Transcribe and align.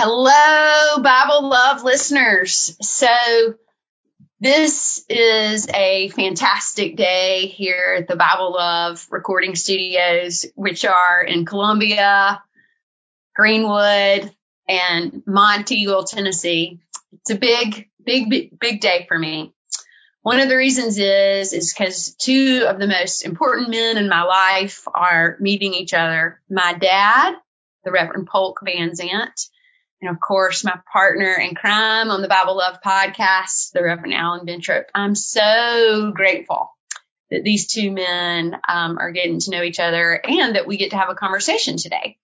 Hello, 0.00 1.02
Bible 1.02 1.48
Love 1.48 1.82
listeners. 1.82 2.76
So 2.80 3.08
this 4.38 5.04
is 5.08 5.66
a 5.74 6.08
fantastic 6.10 6.96
day 6.96 7.48
here 7.48 7.96
at 7.98 8.06
the 8.06 8.14
Bible 8.14 8.52
Love 8.52 9.04
recording 9.10 9.56
studios, 9.56 10.46
which 10.54 10.84
are 10.84 11.20
in 11.22 11.44
Columbia, 11.44 12.40
Greenwood, 13.34 14.32
and 14.68 15.24
Monteagle, 15.26 16.08
Tennessee. 16.08 16.78
It's 17.14 17.30
a 17.30 17.36
big, 17.36 17.88
big, 18.00 18.30
big, 18.30 18.56
big 18.56 18.80
day 18.80 19.04
for 19.08 19.18
me. 19.18 19.52
One 20.22 20.38
of 20.38 20.48
the 20.48 20.56
reasons 20.56 20.96
is, 20.96 21.52
is 21.52 21.74
because 21.74 22.14
two 22.14 22.66
of 22.68 22.78
the 22.78 22.86
most 22.86 23.24
important 23.24 23.70
men 23.70 23.96
in 23.96 24.08
my 24.08 24.22
life 24.22 24.84
are 24.94 25.36
meeting 25.40 25.74
each 25.74 25.92
other. 25.92 26.40
My 26.48 26.74
dad, 26.74 27.34
the 27.82 27.90
Reverend 27.90 28.28
Polk 28.28 28.60
Van 28.62 28.94
Zandt, 28.94 29.48
and 30.00 30.10
of 30.10 30.20
course, 30.20 30.64
my 30.64 30.78
partner 30.92 31.32
in 31.34 31.54
crime 31.54 32.10
on 32.10 32.22
the 32.22 32.28
Bible 32.28 32.56
Love 32.56 32.78
podcast, 32.84 33.72
the 33.72 33.82
Reverend 33.82 34.14
Alan 34.14 34.46
Bentrup. 34.46 34.84
I'm 34.94 35.14
so 35.14 36.12
grateful 36.14 36.70
that 37.30 37.42
these 37.42 37.66
two 37.66 37.90
men 37.90 38.56
um, 38.68 38.98
are 38.98 39.10
getting 39.10 39.40
to 39.40 39.50
know 39.50 39.62
each 39.62 39.80
other 39.80 40.20
and 40.24 40.54
that 40.54 40.66
we 40.66 40.76
get 40.76 40.90
to 40.90 40.96
have 40.96 41.10
a 41.10 41.14
conversation 41.14 41.76
today. 41.76 42.16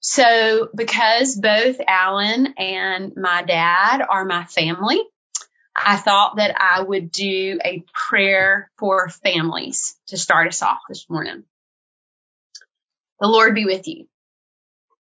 So, 0.00 0.68
because 0.74 1.34
both 1.36 1.80
Alan 1.86 2.54
and 2.58 3.16
my 3.16 3.42
dad 3.42 4.02
are 4.06 4.24
my 4.24 4.44
family, 4.44 5.00
I 5.74 5.96
thought 5.96 6.36
that 6.36 6.54
I 6.60 6.82
would 6.82 7.10
do 7.10 7.58
a 7.64 7.84
prayer 7.92 8.70
for 8.76 9.08
families 9.08 9.96
to 10.08 10.16
start 10.18 10.48
us 10.48 10.62
off 10.62 10.80
this 10.88 11.08
morning. 11.08 11.44
The 13.20 13.28
Lord 13.28 13.54
be 13.54 13.64
with 13.64 13.88
you. 13.88 14.06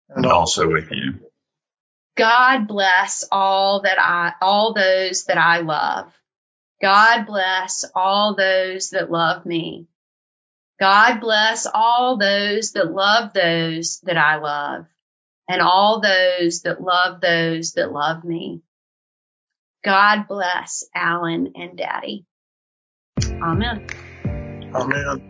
And 0.09 0.26
also 0.26 0.70
with 0.70 0.90
you. 0.91 1.20
God 2.16 2.67
bless 2.67 3.26
all 3.31 3.81
that 3.81 3.99
I, 3.99 4.34
all 4.41 4.73
those 4.73 5.26
that 5.26 5.38
I 5.38 5.59
love. 5.59 6.13
God 6.82 7.26
bless 7.26 7.85
all 7.96 8.35
those 8.35 8.91
that 8.91 9.10
love 9.10 9.46
me. 9.46 9.87
God 10.79 11.20
bless 11.21 11.65
all 11.65 12.18
those 12.18 12.74
that 12.74 12.91
love 12.91 13.34
those 13.34 13.99
that 14.02 14.18
I 14.18 14.37
love 14.37 14.85
and 15.48 15.62
all 15.62 16.02
those 16.02 16.63
that 16.63 16.82
love 16.82 17.21
those 17.21 17.74
that 17.74 17.91
love 17.91 18.24
me. 18.24 18.62
God 19.84 20.27
bless 20.27 20.85
Alan 20.96 21.54
and 21.55 21.77
Daddy. 21.77 22.26
Amen. 23.43 23.82
Amen. 24.76 25.21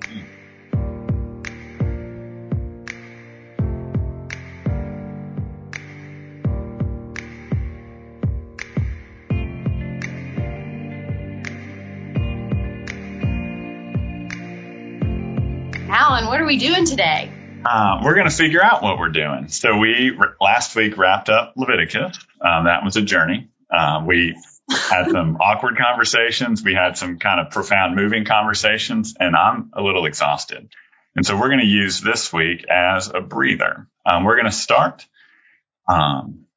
Are 16.44 16.47
we 16.47 16.58
doing 16.58 16.83
today? 16.83 17.31
Um, 17.66 18.03
we're 18.03 18.16
going 18.16 18.30
to 18.30 18.36
figure 18.36 18.61
out 18.61 18.83
what 18.83 18.99
we're 18.99 19.08
doing. 19.08 19.47
So 19.47 19.77
we 19.77 20.11
last 20.41 20.75
week 20.75 20.97
wrapped 20.97 21.30
up 21.30 21.53
Leviticus. 21.55 22.19
Um, 22.41 22.66
that 22.66 22.83
was 22.83 22.97
a 22.97 23.02
journey. 23.02 23.50
Um, 23.73 24.05
we 24.05 24.35
had 24.69 25.09
some 25.09 25.38
awkward 25.41 25.77
conversations. 25.77 26.61
We 26.61 26.73
had 26.73 26.97
some 26.97 27.17
kind 27.17 27.39
of 27.39 27.53
profound 27.53 27.95
moving 27.95 28.25
conversations 28.25 29.16
and 29.17 29.38
I'm 29.38 29.72
a 29.72 29.81
little 29.81 30.05
exhausted. 30.05 30.69
And 31.16 31.25
so 31.25 31.39
we're 31.39 31.47
going 31.47 31.61
to 31.61 31.66
use 31.66 32.02
this 32.02 32.33
week 32.33 32.66
as 32.69 33.07
a 33.07 33.22
breather. 33.22 33.88
Um, 34.05 34.25
we're 34.25 34.35
going 34.35 34.45
to 34.45 34.52
start, 34.52 35.07
um, 35.88 36.47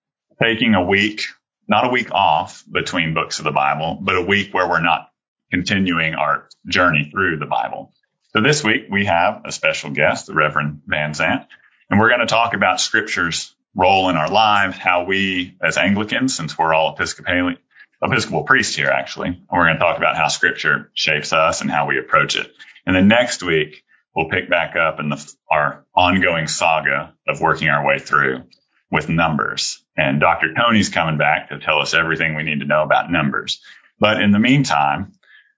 taking 0.42 0.74
a 0.74 0.82
week, 0.82 1.22
not 1.68 1.86
a 1.86 1.90
week 1.90 2.10
off 2.10 2.64
between 2.68 3.14
books 3.14 3.38
of 3.38 3.44
the 3.44 3.52
Bible, 3.52 3.98
but 4.02 4.16
a 4.16 4.22
week 4.22 4.52
where 4.52 4.68
we're 4.68 4.82
not 4.82 5.12
continuing 5.52 6.14
our 6.14 6.48
journey 6.66 7.08
through 7.12 7.38
the 7.38 7.46
Bible. 7.46 7.92
So 8.36 8.42
this 8.42 8.62
week 8.62 8.88
we 8.90 9.06
have 9.06 9.46
a 9.46 9.50
special 9.50 9.88
guest, 9.92 10.26
the 10.26 10.34
Reverend 10.34 10.82
Van 10.86 11.14
Zandt, 11.14 11.46
and 11.88 11.98
we're 11.98 12.10
going 12.10 12.20
to 12.20 12.26
talk 12.26 12.52
about 12.52 12.82
scripture's 12.82 13.54
role 13.74 14.10
in 14.10 14.16
our 14.16 14.28
lives, 14.28 14.76
how 14.76 15.04
we 15.04 15.56
as 15.62 15.78
Anglicans, 15.78 16.36
since 16.36 16.58
we're 16.58 16.74
all 16.74 16.92
Episcopal, 16.92 17.54
Episcopal 18.02 18.42
priests 18.42 18.76
here 18.76 18.90
actually, 18.90 19.28
and 19.28 19.46
we're 19.50 19.64
going 19.64 19.76
to 19.76 19.80
talk 19.80 19.96
about 19.96 20.18
how 20.18 20.28
scripture 20.28 20.90
shapes 20.92 21.32
us 21.32 21.62
and 21.62 21.70
how 21.70 21.86
we 21.86 21.98
approach 21.98 22.36
it. 22.36 22.52
And 22.84 22.94
then 22.94 23.08
next 23.08 23.42
week 23.42 23.82
we'll 24.14 24.28
pick 24.28 24.50
back 24.50 24.76
up 24.76 25.00
in 25.00 25.08
the, 25.08 25.34
our 25.50 25.86
ongoing 25.94 26.46
saga 26.46 27.14
of 27.26 27.40
working 27.40 27.70
our 27.70 27.86
way 27.86 27.98
through 28.00 28.42
with 28.90 29.08
numbers. 29.08 29.82
And 29.96 30.20
Dr. 30.20 30.52
Tony's 30.52 30.90
coming 30.90 31.16
back 31.16 31.48
to 31.48 31.58
tell 31.58 31.80
us 31.80 31.94
everything 31.94 32.34
we 32.34 32.42
need 32.42 32.60
to 32.60 32.66
know 32.66 32.82
about 32.82 33.10
numbers. 33.10 33.62
But 33.98 34.20
in 34.20 34.30
the 34.30 34.38
meantime, 34.38 35.14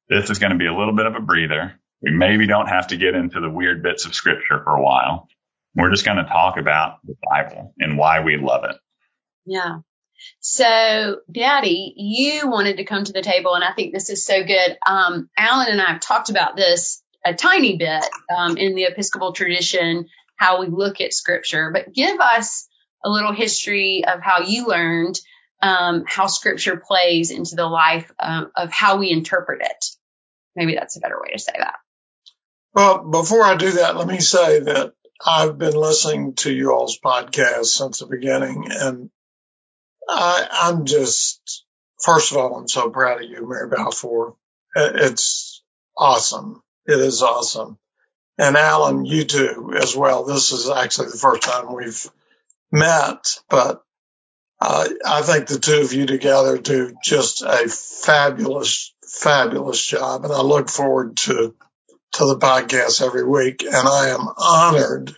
this 0.09 0.31
is 0.31 0.39
going 0.39 0.53
to 0.53 0.59
be 0.59 0.67
a 0.67 0.75
little 0.75 0.95
bit 0.95 1.07
of 1.07 1.17
a 1.17 1.21
breather. 1.21 1.78
We 2.03 2.13
maybe 2.13 2.47
don't 2.47 2.69
have 2.69 2.89
to 2.89 2.97
get 2.97 3.15
into 3.15 3.41
the 3.41 3.51
weird 3.51 3.83
bits 3.83 4.07
of 4.07 4.15
scripture 4.15 4.63
for 4.63 4.75
a 4.75 4.83
while. 4.83 5.29
We're 5.75 5.91
just 5.91 6.05
going 6.05 6.19
to 6.19 6.25
talk 6.25 6.57
about 6.57 6.99
the 7.05 7.15
Bible 7.31 7.75
and 7.79 7.99
why 7.99 8.21
we 8.21 8.37
love 8.37 8.65
it. 8.65 8.77
Yeah. 9.47 9.79
So, 10.41 11.21
Daddy, 11.31 11.95
you 11.97 12.49
wanted 12.49 12.79
to 12.79 12.85
come 12.85 13.05
to 13.05 13.13
the 13.13 13.23
table, 13.23 13.55
and 13.55 13.65
I 13.65 13.73
think 13.73 13.93
this 13.93 14.11
is 14.11 14.25
so 14.25 14.45
good. 14.45 14.77
Um, 14.85 15.31
Alan 15.37 15.69
and 15.69 15.81
I 15.81 15.93
have 15.93 16.01
talked 16.01 16.29
about 16.29 16.57
this 16.57 17.03
a 17.25 17.35
tiny 17.35 17.77
bit 17.77 18.05
um, 18.37 18.57
in 18.57 18.75
the 18.75 18.85
Episcopal 18.85 19.33
tradition, 19.33 20.07
how 20.37 20.61
we 20.61 20.67
look 20.69 21.01
at 21.01 21.13
Scripture, 21.13 21.71
but 21.73 21.93
give 21.93 22.19
us 22.21 22.67
a 23.05 23.09
little 23.09 23.33
history 23.33 24.05
of 24.05 24.21
how 24.21 24.41
you 24.41 24.67
learned 24.67 25.21
um, 25.61 26.05
how 26.07 26.27
Scripture 26.27 26.77
plays 26.77 27.31
into 27.31 27.57
the 27.57 27.67
life 27.67 28.11
um, 28.19 28.51
of 28.57 28.73
how 28.73 28.99
we 28.99 29.11
interpret 29.11 29.63
it. 29.63 29.85
Maybe 30.57 30.75
that's 30.75 30.97
a 30.97 31.01
better 31.01 31.19
way 31.21 31.33
to 31.33 31.39
say 31.39 31.53
that. 31.57 31.77
Well, 32.79 32.99
before 33.03 33.43
I 33.43 33.57
do 33.57 33.73
that, 33.73 33.97
let 33.97 34.07
me 34.07 34.21
say 34.21 34.61
that 34.61 34.93
I've 35.27 35.59
been 35.59 35.75
listening 35.75 36.35
to 36.35 36.53
you 36.53 36.71
all's 36.71 36.97
podcast 36.97 37.65
since 37.65 37.99
the 37.99 38.07
beginning 38.07 38.69
and 38.71 39.11
I, 40.09 40.47
I'm 40.49 40.85
just, 40.85 41.65
first 42.01 42.31
of 42.31 42.39
all, 42.39 42.55
I'm 42.55 42.69
so 42.69 42.89
proud 42.89 43.21
of 43.21 43.29
you, 43.29 43.49
Mary 43.49 43.69
Balfour. 43.69 44.37
It's 44.77 45.61
awesome. 45.97 46.63
It 46.87 47.01
is 47.01 47.21
awesome. 47.21 47.79
And 48.39 48.57
Alan, 48.57 49.05
you 49.05 49.25
too 49.25 49.73
as 49.77 49.97
well. 49.97 50.23
This 50.23 50.53
is 50.53 50.71
actually 50.71 51.09
the 51.09 51.19
first 51.19 51.43
time 51.43 51.75
we've 51.75 52.07
met, 52.71 53.41
but 53.51 53.83
uh, 54.61 54.89
I 55.05 55.23
think 55.23 55.49
the 55.49 55.59
two 55.59 55.81
of 55.81 55.93
you 55.93 56.07
together 56.07 56.57
do 56.59 56.95
just 57.03 57.43
a 57.43 57.69
fabulous, 57.69 58.95
fabulous 59.05 59.85
job. 59.85 60.25
And 60.25 60.33
I 60.33 60.43
look 60.43 60.69
forward 60.69 61.17
to 61.17 61.57
to 62.13 62.27
the 62.27 62.39
podcast 62.39 63.05
every 63.05 63.25
week, 63.25 63.63
and 63.65 63.89
I 63.89 64.09
am 64.09 64.27
honored 64.37 65.17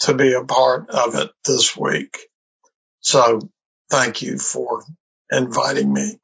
to 0.00 0.14
be 0.14 0.32
a 0.32 0.44
part 0.44 0.90
of 0.90 1.14
it 1.14 1.30
this 1.44 1.76
week. 1.76 2.18
So 3.00 3.40
thank 3.90 4.22
you 4.22 4.38
for 4.38 4.84
inviting 5.30 5.92
me 5.92 6.18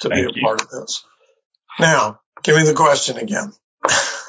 to 0.00 0.08
thank 0.08 0.26
be 0.26 0.32
a 0.32 0.34
you. 0.34 0.42
part 0.42 0.62
of 0.62 0.70
this. 0.70 1.04
Now, 1.78 2.20
give 2.42 2.56
me 2.56 2.64
the 2.64 2.74
question 2.74 3.18
again. 3.18 3.52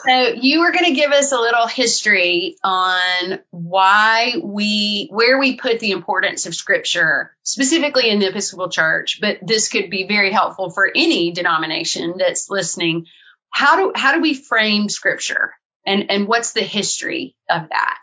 So 0.05 0.33
you 0.35 0.61
were 0.61 0.71
going 0.71 0.85
to 0.85 0.93
give 0.93 1.11
us 1.11 1.33
a 1.33 1.37
little 1.37 1.67
history 1.67 2.55
on 2.63 3.39
why 3.49 4.35
we, 4.41 5.09
where 5.11 5.37
we 5.37 5.57
put 5.57 5.79
the 5.79 5.91
importance 5.91 6.45
of 6.45 6.55
scripture, 6.55 7.35
specifically 7.43 8.09
in 8.09 8.19
the 8.19 8.29
Episcopal 8.29 8.69
Church, 8.69 9.19
but 9.19 9.39
this 9.45 9.67
could 9.67 9.89
be 9.89 10.07
very 10.07 10.31
helpful 10.31 10.69
for 10.69 10.89
any 10.93 11.31
denomination 11.31 12.15
that's 12.17 12.49
listening 12.49 13.07
how 13.49 13.77
do 13.77 13.91
how 13.95 14.13
do 14.13 14.21
we 14.21 14.33
frame 14.33 14.89
scripture? 14.89 15.53
And 15.85 16.11
and 16.11 16.27
what's 16.27 16.53
the 16.53 16.61
history 16.61 17.35
of 17.49 17.69
that? 17.69 17.99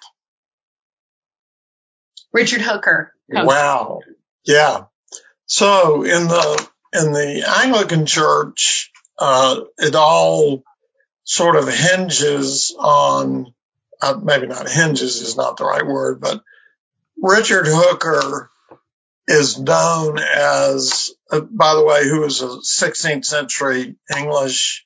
Richard 2.32 2.60
hooker. 2.60 3.12
Wow. 3.28 4.00
Yeah. 4.44 4.84
So 5.46 6.02
in 6.02 6.28
the 6.28 6.68
in 6.92 7.12
the 7.12 7.44
anglican 7.62 8.06
church 8.06 8.90
uh, 9.18 9.60
it 9.78 9.94
all 9.94 10.62
sort 11.24 11.56
of 11.56 11.68
hinges 11.68 12.74
on 12.78 13.54
uh, 14.00 14.18
maybe 14.22 14.46
not 14.46 14.68
hinges 14.68 15.16
is 15.20 15.36
not 15.36 15.56
the 15.56 15.64
right 15.64 15.86
word 15.86 16.20
but 16.20 16.42
richard 17.20 17.66
hooker 17.66 18.50
is 19.26 19.58
known 19.58 20.18
as 20.18 21.10
uh, 21.30 21.40
by 21.40 21.74
the 21.74 21.84
way 21.84 22.08
who 22.08 22.20
was 22.20 22.42
a 22.42 22.46
16th 22.46 23.24
century 23.24 23.96
english 24.16 24.85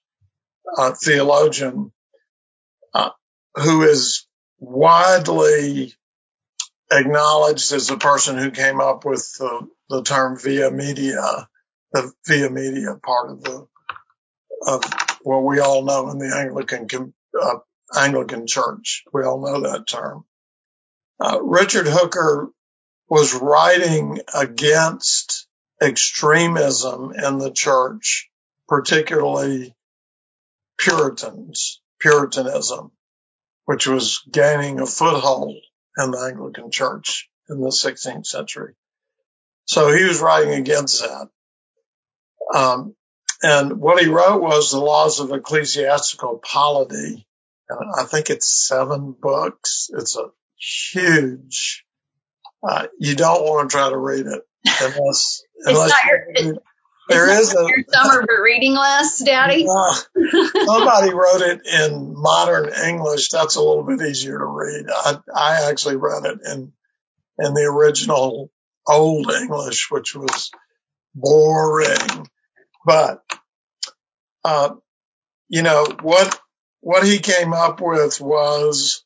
uh, 0.76 0.92
theologian 0.92 1.92
uh, 2.94 3.10
who 3.54 3.82
is 3.82 4.26
widely 4.58 5.94
acknowledged 6.90 7.72
as 7.72 7.86
the 7.86 7.96
person 7.96 8.36
who 8.36 8.50
came 8.50 8.80
up 8.80 9.04
with 9.04 9.32
the, 9.38 9.68
the 9.88 10.02
term 10.02 10.38
via 10.38 10.70
media, 10.70 11.48
the 11.92 12.12
via 12.26 12.50
media 12.50 12.96
part 13.02 13.30
of 13.30 13.42
the 13.42 13.66
of 14.66 14.84
what 15.22 15.42
we 15.42 15.58
all 15.60 15.84
know 15.84 16.10
in 16.10 16.18
the 16.18 16.36
Anglican 16.36 17.14
uh, 17.40 17.58
Anglican 17.96 18.46
Church. 18.46 19.04
We 19.12 19.24
all 19.24 19.40
know 19.40 19.60
that 19.70 19.86
term. 19.86 20.24
Uh, 21.18 21.40
Richard 21.42 21.86
Hooker 21.86 22.50
was 23.08 23.34
writing 23.34 24.20
against 24.34 25.46
extremism 25.80 27.12
in 27.12 27.38
the 27.38 27.50
church, 27.50 28.30
particularly 28.68 29.74
Puritans, 30.80 31.80
Puritanism, 32.00 32.90
which 33.66 33.86
was 33.86 34.22
gaining 34.30 34.80
a 34.80 34.86
foothold 34.86 35.56
in 35.98 36.10
the 36.10 36.18
Anglican 36.18 36.70
church 36.70 37.28
in 37.48 37.60
the 37.60 37.68
16th 37.68 38.26
century. 38.26 38.74
So 39.66 39.92
he 39.92 40.04
was 40.04 40.20
writing 40.20 40.54
against 40.54 41.02
that. 41.02 41.28
Um, 42.54 42.96
and 43.42 43.78
what 43.78 44.02
he 44.02 44.08
wrote 44.08 44.42
was 44.42 44.70
the 44.70 44.80
laws 44.80 45.20
of 45.20 45.30
ecclesiastical 45.30 46.38
polity. 46.38 47.26
And 47.68 47.92
I 47.98 48.04
think 48.04 48.30
it's 48.30 48.48
seven 48.48 49.12
books. 49.12 49.90
It's 49.92 50.16
a 50.16 50.30
huge, 50.56 51.84
uh, 52.68 52.86
you 52.98 53.14
don't 53.14 53.44
want 53.44 53.70
to 53.70 53.76
try 53.76 53.88
to 53.88 53.96
read 53.96 54.26
it 54.26 54.42
unless, 54.80 55.42
unless 55.64 55.92
your, 56.04 56.56
there 57.10 57.40
is 57.40 57.54
a 57.54 57.60
your 57.60 57.84
summer 57.88 58.26
reading 58.42 58.74
list, 58.74 59.24
Daddy. 59.24 59.66
Uh, 59.68 59.94
somebody 60.64 61.12
wrote 61.12 61.42
it 61.42 61.66
in 61.66 62.14
modern 62.16 62.72
English. 62.72 63.28
That's 63.28 63.56
a 63.56 63.62
little 63.62 63.84
bit 63.84 64.00
easier 64.00 64.38
to 64.38 64.44
read. 64.44 64.86
I, 64.88 65.18
I 65.34 65.70
actually 65.70 65.96
read 65.96 66.24
it 66.24 66.38
in 66.46 66.72
in 67.38 67.54
the 67.54 67.64
original 67.64 68.50
old 68.86 69.30
English, 69.30 69.90
which 69.90 70.14
was 70.14 70.50
boring. 71.14 72.28
But 72.84 73.22
uh, 74.44 74.74
you 75.48 75.62
know 75.62 75.86
what 76.02 76.40
what 76.80 77.04
he 77.04 77.18
came 77.18 77.52
up 77.52 77.80
with 77.80 78.20
was 78.20 79.04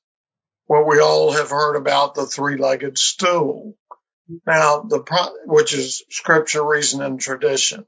what 0.67 0.87
we 0.87 1.01
all 1.01 1.33
have 1.33 1.51
heard 1.51 1.77
about 1.77 2.15
the 2.15 2.27
three-legged 2.27 2.97
stool. 2.97 3.75
Now, 4.47 4.81
the 4.81 5.05
which 5.45 5.75
is 5.75 6.03
scripture, 6.09 6.65
reason, 6.65 7.03
and 7.03 7.21
tradition. 7.21 7.85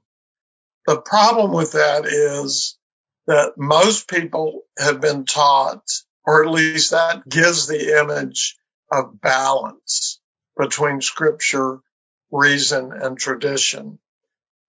The 0.86 1.00
problem 1.00 1.52
with 1.52 1.72
that 1.72 2.06
is 2.06 2.78
that 3.26 3.54
most 3.56 4.08
people 4.08 4.62
have 4.78 5.00
been 5.00 5.24
taught, 5.24 5.82
or 6.24 6.44
at 6.44 6.50
least 6.50 6.92
that 6.92 7.28
gives 7.28 7.66
the 7.66 7.98
image 8.00 8.56
of 8.90 9.20
balance 9.20 10.20
between 10.56 11.00
scripture, 11.00 11.80
reason, 12.30 12.92
and 12.92 13.18
tradition. 13.18 13.98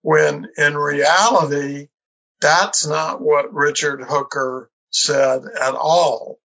When 0.01 0.47
in 0.57 0.75
reality, 0.77 1.89
that's 2.41 2.87
not 2.87 3.21
what 3.21 3.53
Richard 3.53 4.01
Hooker 4.03 4.71
said 4.89 5.43
at 5.59 5.75
all. 5.75 6.39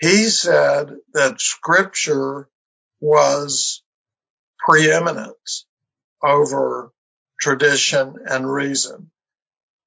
He 0.00 0.24
said 0.24 0.96
that 1.14 1.40
scripture 1.40 2.48
was 3.00 3.82
preeminent 4.58 5.36
over 6.22 6.92
tradition 7.42 8.14
and 8.24 8.50
reason. 8.50 9.10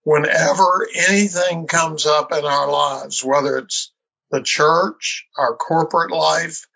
Whenever 0.04 0.88
anything 0.94 1.66
comes 1.68 2.06
up 2.06 2.32
in 2.34 2.44
our 2.44 2.70
lives, 2.70 3.24
whether 3.24 3.58
it's 3.58 3.92
the 4.30 4.44
church, 4.44 5.26
our 5.38 5.56
corporate 5.56 6.12
life, 6.12 6.68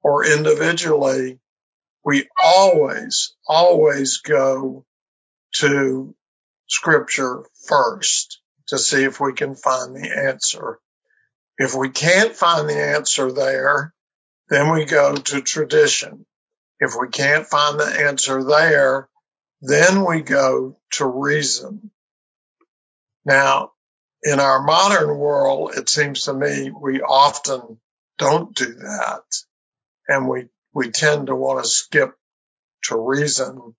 or 0.00 0.24
individually, 0.24 1.40
we 2.04 2.28
always, 2.42 3.34
always 3.46 4.18
go 4.18 4.86
to 5.56 6.14
scripture 6.68 7.42
first 7.66 8.40
to 8.68 8.78
see 8.78 9.02
if 9.02 9.20
we 9.20 9.32
can 9.32 9.56
find 9.56 9.96
the 9.96 10.08
answer. 10.08 10.78
If 11.58 11.74
we 11.74 11.88
can't 11.90 12.34
find 12.34 12.68
the 12.68 12.80
answer 12.80 13.32
there, 13.32 13.92
then 14.48 14.72
we 14.72 14.84
go 14.84 15.16
to 15.16 15.40
tradition. 15.40 16.24
If 16.78 16.92
we 16.98 17.08
can't 17.08 17.46
find 17.46 17.80
the 17.80 18.06
answer 18.06 18.44
there, 18.44 19.08
then 19.60 20.04
we 20.04 20.22
go 20.22 20.76
to 20.92 21.06
reason. 21.06 21.90
Now, 23.24 23.72
in 24.22 24.40
our 24.40 24.62
modern 24.62 25.16
world, 25.18 25.72
it 25.76 25.88
seems 25.88 26.22
to 26.22 26.34
me 26.34 26.70
we 26.70 27.00
often 27.00 27.78
don't 28.18 28.54
do 28.54 28.74
that. 28.74 29.22
And 30.08 30.28
we, 30.28 30.46
we 30.72 30.90
tend 30.90 31.26
to 31.26 31.34
want 31.34 31.62
to 31.62 31.68
skip 31.68 32.10
to 32.84 32.98
reason, 32.98 33.74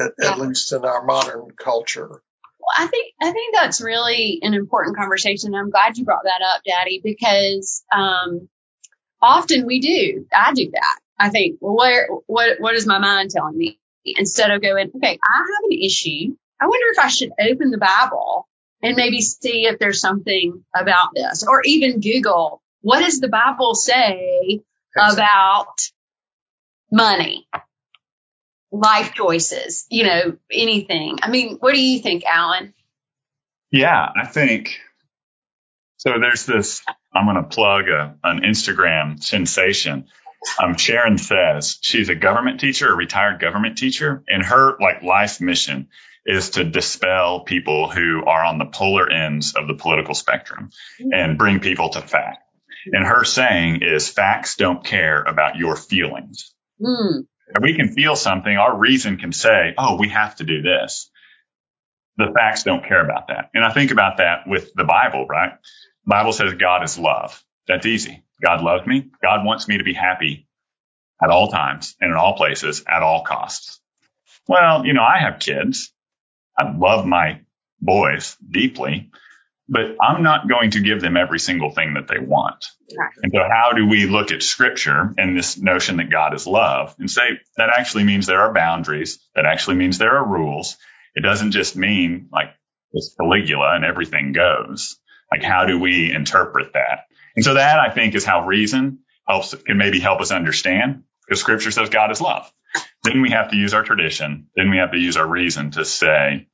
at, 0.00 0.12
yeah. 0.18 0.32
at 0.32 0.38
least 0.40 0.72
in 0.72 0.84
our 0.84 1.04
modern 1.04 1.50
culture. 1.56 2.08
Well, 2.08 2.74
I 2.76 2.86
think 2.86 3.14
I 3.20 3.30
think 3.30 3.54
that's 3.54 3.80
really 3.80 4.40
an 4.42 4.54
important 4.54 4.96
conversation. 4.96 5.54
I'm 5.54 5.70
glad 5.70 5.96
you 5.96 6.04
brought 6.04 6.24
that 6.24 6.40
up, 6.44 6.62
Daddy, 6.66 7.00
because 7.02 7.84
um, 7.94 8.48
often 9.22 9.66
we 9.66 9.80
do. 9.80 10.26
I 10.34 10.52
do 10.52 10.70
that. 10.72 10.98
I 11.18 11.28
think, 11.28 11.58
well, 11.60 11.76
where 11.76 12.08
what 12.26 12.60
what 12.60 12.74
is 12.74 12.86
my 12.86 12.98
mind 12.98 13.30
telling 13.30 13.56
me? 13.56 13.78
Instead 14.18 14.50
of 14.50 14.62
going, 14.62 14.90
okay, 14.96 15.18
I 15.22 15.36
have 15.38 15.70
an 15.70 15.78
issue. 15.78 16.34
I 16.60 16.66
wonder 16.66 16.86
if 16.92 16.98
I 16.98 17.08
should 17.08 17.30
open 17.38 17.70
the 17.70 17.78
Bible 17.78 18.48
and 18.82 18.96
maybe 18.96 19.20
see 19.20 19.66
if 19.66 19.78
there's 19.78 20.00
something 20.00 20.64
about 20.74 21.08
this, 21.14 21.44
or 21.46 21.62
even 21.64 22.00
Google 22.00 22.62
what 22.86 23.00
does 23.00 23.18
the 23.18 23.26
Bible 23.26 23.74
say 23.74 24.60
about 24.96 25.74
money, 26.92 27.48
life 28.70 29.12
choices, 29.12 29.86
you 29.90 30.04
know, 30.04 30.36
anything. 30.52 31.18
I 31.20 31.28
mean, 31.28 31.56
what 31.56 31.74
do 31.74 31.80
you 31.82 32.00
think, 32.00 32.22
Alan? 32.24 32.74
Yeah, 33.72 34.08
I 34.16 34.26
think 34.26 34.78
so. 35.96 36.12
There's 36.20 36.46
this, 36.46 36.80
I'm 37.12 37.24
going 37.24 37.42
to 37.42 37.48
plug 37.48 37.88
a, 37.88 38.14
an 38.22 38.42
Instagram 38.42 39.20
sensation. 39.20 40.06
Um, 40.62 40.76
Sharon 40.76 41.18
says 41.18 41.78
she's 41.80 42.08
a 42.08 42.14
government 42.14 42.60
teacher, 42.60 42.92
a 42.92 42.96
retired 42.96 43.40
government 43.40 43.78
teacher, 43.78 44.22
and 44.28 44.44
her 44.44 44.76
like 44.80 45.02
life 45.02 45.40
mission 45.40 45.88
is 46.24 46.50
to 46.50 46.64
dispel 46.64 47.40
people 47.40 47.88
who 47.88 48.24
are 48.24 48.44
on 48.44 48.58
the 48.58 48.66
polar 48.66 49.08
ends 49.10 49.54
of 49.54 49.68
the 49.68 49.74
political 49.74 50.14
spectrum 50.14 50.70
and 50.98 51.38
bring 51.38 51.60
people 51.60 51.90
to 51.90 52.00
fact. 52.00 52.42
And 52.92 53.06
her 53.06 53.24
saying 53.24 53.82
is 53.82 54.08
facts 54.08 54.56
don't 54.56 54.84
care 54.84 55.22
about 55.22 55.56
your 55.56 55.76
feelings. 55.76 56.52
Mm. 56.80 57.26
We 57.60 57.74
can 57.74 57.92
feel 57.94 58.16
something. 58.16 58.56
Our 58.56 58.76
reason 58.76 59.18
can 59.18 59.32
say, 59.32 59.74
Oh, 59.78 59.96
we 59.96 60.08
have 60.08 60.36
to 60.36 60.44
do 60.44 60.62
this. 60.62 61.10
The 62.16 62.32
facts 62.34 62.64
don't 62.64 62.84
care 62.84 63.04
about 63.04 63.28
that. 63.28 63.50
And 63.54 63.64
I 63.64 63.72
think 63.72 63.90
about 63.90 64.18
that 64.18 64.46
with 64.46 64.72
the 64.74 64.84
Bible, 64.84 65.26
right? 65.26 65.52
The 66.04 66.10
Bible 66.10 66.32
says 66.32 66.54
God 66.54 66.82
is 66.82 66.98
love. 66.98 67.42
That's 67.68 67.86
easy. 67.86 68.24
God 68.44 68.62
loves 68.62 68.86
me. 68.86 69.10
God 69.22 69.44
wants 69.44 69.68
me 69.68 69.78
to 69.78 69.84
be 69.84 69.94
happy 69.94 70.46
at 71.22 71.30
all 71.30 71.48
times 71.48 71.94
and 72.00 72.10
in 72.10 72.16
all 72.16 72.36
places 72.36 72.84
at 72.86 73.02
all 73.02 73.22
costs. 73.22 73.80
Well, 74.48 74.86
you 74.86 74.92
know, 74.92 75.02
I 75.02 75.18
have 75.18 75.40
kids. 75.40 75.92
I 76.58 76.70
love 76.76 77.06
my 77.06 77.40
boys 77.80 78.36
deeply, 78.48 79.10
but 79.68 79.96
I'm 80.00 80.22
not 80.22 80.48
going 80.48 80.72
to 80.72 80.80
give 80.80 81.00
them 81.00 81.16
every 81.16 81.38
single 81.38 81.70
thing 81.70 81.94
that 81.94 82.08
they 82.08 82.18
want. 82.18 82.66
Right. 82.96 83.12
And 83.22 83.32
so 83.34 83.40
how 83.50 83.72
do 83.72 83.86
we 83.86 84.06
look 84.06 84.30
at 84.30 84.42
scripture 84.42 85.14
and 85.18 85.36
this 85.36 85.58
notion 85.58 85.96
that 85.96 86.10
God 86.10 86.34
is 86.34 86.46
love 86.46 86.94
and 86.98 87.10
say 87.10 87.40
that 87.56 87.70
actually 87.76 88.04
means 88.04 88.26
there 88.26 88.42
are 88.42 88.54
boundaries. 88.54 89.18
That 89.34 89.44
actually 89.46 89.76
means 89.76 89.98
there 89.98 90.16
are 90.16 90.26
rules. 90.26 90.76
It 91.14 91.22
doesn't 91.22 91.52
just 91.52 91.76
mean 91.76 92.28
like 92.32 92.50
this 92.92 93.14
Caligula 93.18 93.74
and 93.74 93.84
everything 93.84 94.32
goes. 94.32 94.96
Like 95.32 95.42
how 95.42 95.66
do 95.66 95.80
we 95.80 96.12
interpret 96.12 96.74
that? 96.74 97.06
And 97.36 97.44
so 97.44 97.54
that 97.54 97.78
I 97.78 97.90
think 97.90 98.14
is 98.14 98.24
how 98.24 98.46
reason 98.46 99.00
helps, 99.28 99.54
can 99.54 99.76
maybe 99.76 100.00
help 100.00 100.20
us 100.20 100.30
understand 100.30 101.04
because 101.26 101.40
scripture 101.40 101.70
says 101.70 101.90
God 101.90 102.10
is 102.10 102.20
love. 102.20 102.50
Then 103.04 103.22
we 103.22 103.30
have 103.30 103.50
to 103.50 103.56
use 103.56 103.74
our 103.74 103.82
tradition. 103.82 104.48
Then 104.56 104.70
we 104.70 104.78
have 104.78 104.92
to 104.92 104.98
use 104.98 105.16
our 105.16 105.26
reason 105.26 105.70
to 105.72 105.84
say, 105.84 106.48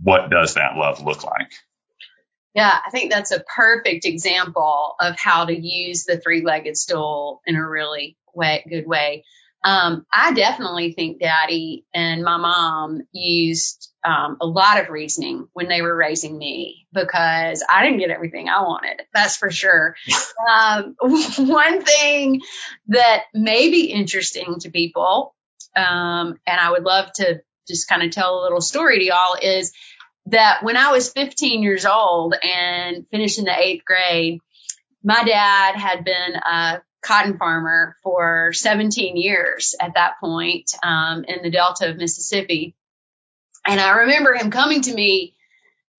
what 0.00 0.30
does 0.30 0.54
that 0.54 0.76
love 0.76 1.02
look 1.02 1.24
like? 1.24 1.52
Yeah, 2.54 2.72
I 2.86 2.90
think 2.90 3.12
that's 3.12 3.32
a 3.32 3.40
perfect 3.40 4.04
example 4.04 4.94
of 5.00 5.18
how 5.18 5.44
to 5.46 5.54
use 5.54 6.04
the 6.04 6.18
three-legged 6.18 6.76
stool 6.76 7.40
in 7.46 7.56
a 7.56 7.68
really 7.68 8.16
way, 8.34 8.64
good 8.68 8.86
way. 8.86 9.24
Um, 9.64 10.04
I 10.12 10.34
definitely 10.34 10.92
think 10.92 11.20
Daddy 11.20 11.86
and 11.94 12.22
my 12.22 12.36
mom 12.36 13.00
used 13.12 13.90
um, 14.04 14.36
a 14.40 14.46
lot 14.46 14.78
of 14.78 14.90
reasoning 14.90 15.48
when 15.54 15.68
they 15.68 15.80
were 15.80 15.96
raising 15.96 16.36
me 16.36 16.86
because 16.92 17.64
I 17.68 17.82
didn't 17.82 18.00
get 18.00 18.10
everything 18.10 18.50
I 18.50 18.60
wanted. 18.60 19.00
That's 19.14 19.38
for 19.38 19.50
sure. 19.50 19.96
um, 20.52 20.94
one 21.00 21.82
thing 21.82 22.42
that 22.88 23.22
may 23.32 23.70
be 23.70 23.90
interesting 23.90 24.56
to 24.60 24.70
people, 24.70 25.34
um, 25.74 26.38
and 26.46 26.60
I 26.60 26.70
would 26.70 26.84
love 26.84 27.10
to 27.14 27.40
just 27.66 27.88
kind 27.88 28.02
of 28.02 28.10
tell 28.10 28.40
a 28.40 28.42
little 28.42 28.60
story 28.60 28.98
to 28.98 29.04
y'all 29.06 29.38
is 29.40 29.72
that 30.26 30.62
when 30.62 30.76
I 30.76 30.92
was 30.92 31.10
15 31.10 31.62
years 31.62 31.86
old 31.86 32.34
and 32.34 33.06
finishing 33.10 33.44
the 33.44 33.58
eighth 33.58 33.86
grade, 33.86 34.40
my 35.02 35.24
dad 35.24 35.76
had 35.76 36.04
been 36.04 36.34
a 36.34 36.82
cotton 37.04 37.36
farmer 37.38 37.96
for 38.02 38.52
17 38.52 39.16
years 39.16 39.74
at 39.80 39.94
that 39.94 40.14
point 40.20 40.72
um, 40.82 41.24
in 41.24 41.42
the 41.42 41.50
Delta 41.50 41.90
of 41.90 41.96
Mississippi. 41.96 42.74
And 43.66 43.80
I 43.80 43.98
remember 43.98 44.34
him 44.34 44.50
coming 44.50 44.82
to 44.82 44.94
me 44.94 45.34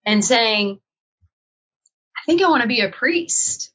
and 0.05 0.23
saying, 0.23 0.79
I 2.15 2.21
think 2.25 2.41
I 2.41 2.49
want 2.49 2.63
to 2.63 2.67
be 2.67 2.81
a 2.81 2.89
priest. 2.89 3.71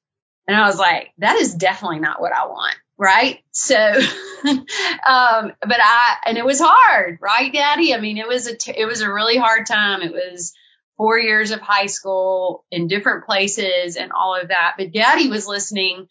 And 0.46 0.56
I 0.56 0.66
was 0.66 0.78
like, 0.78 1.12
that 1.18 1.36
is 1.36 1.54
definitely 1.54 2.00
not 2.00 2.20
what 2.20 2.32
I 2.32 2.46
want. 2.46 2.76
right? 2.98 3.38
So, 3.52 3.76
um, 4.44 4.62
but 5.02 5.80
I, 5.80 6.16
and 6.26 6.36
it 6.36 6.44
was 6.44 6.60
hard, 6.62 7.18
right, 7.20 7.52
Daddy? 7.52 7.94
I 7.94 8.00
mean, 8.00 8.18
it 8.18 8.28
was 8.28 8.46
a, 8.46 8.54
it 8.78 8.86
was 8.86 9.00
a 9.00 9.12
really 9.12 9.38
hard 9.38 9.66
time. 9.66 10.02
It 10.02 10.12
was 10.12 10.52
four 10.98 11.18
years 11.18 11.50
of 11.50 11.60
high 11.60 11.86
school 11.86 12.64
in 12.70 12.86
different 12.86 13.24
places 13.24 13.96
and 13.96 14.12
all 14.12 14.38
of 14.38 14.48
that. 14.48 14.74
But 14.76 14.92
Daddy 14.92 15.28
was 15.28 15.46
listening 15.46 16.08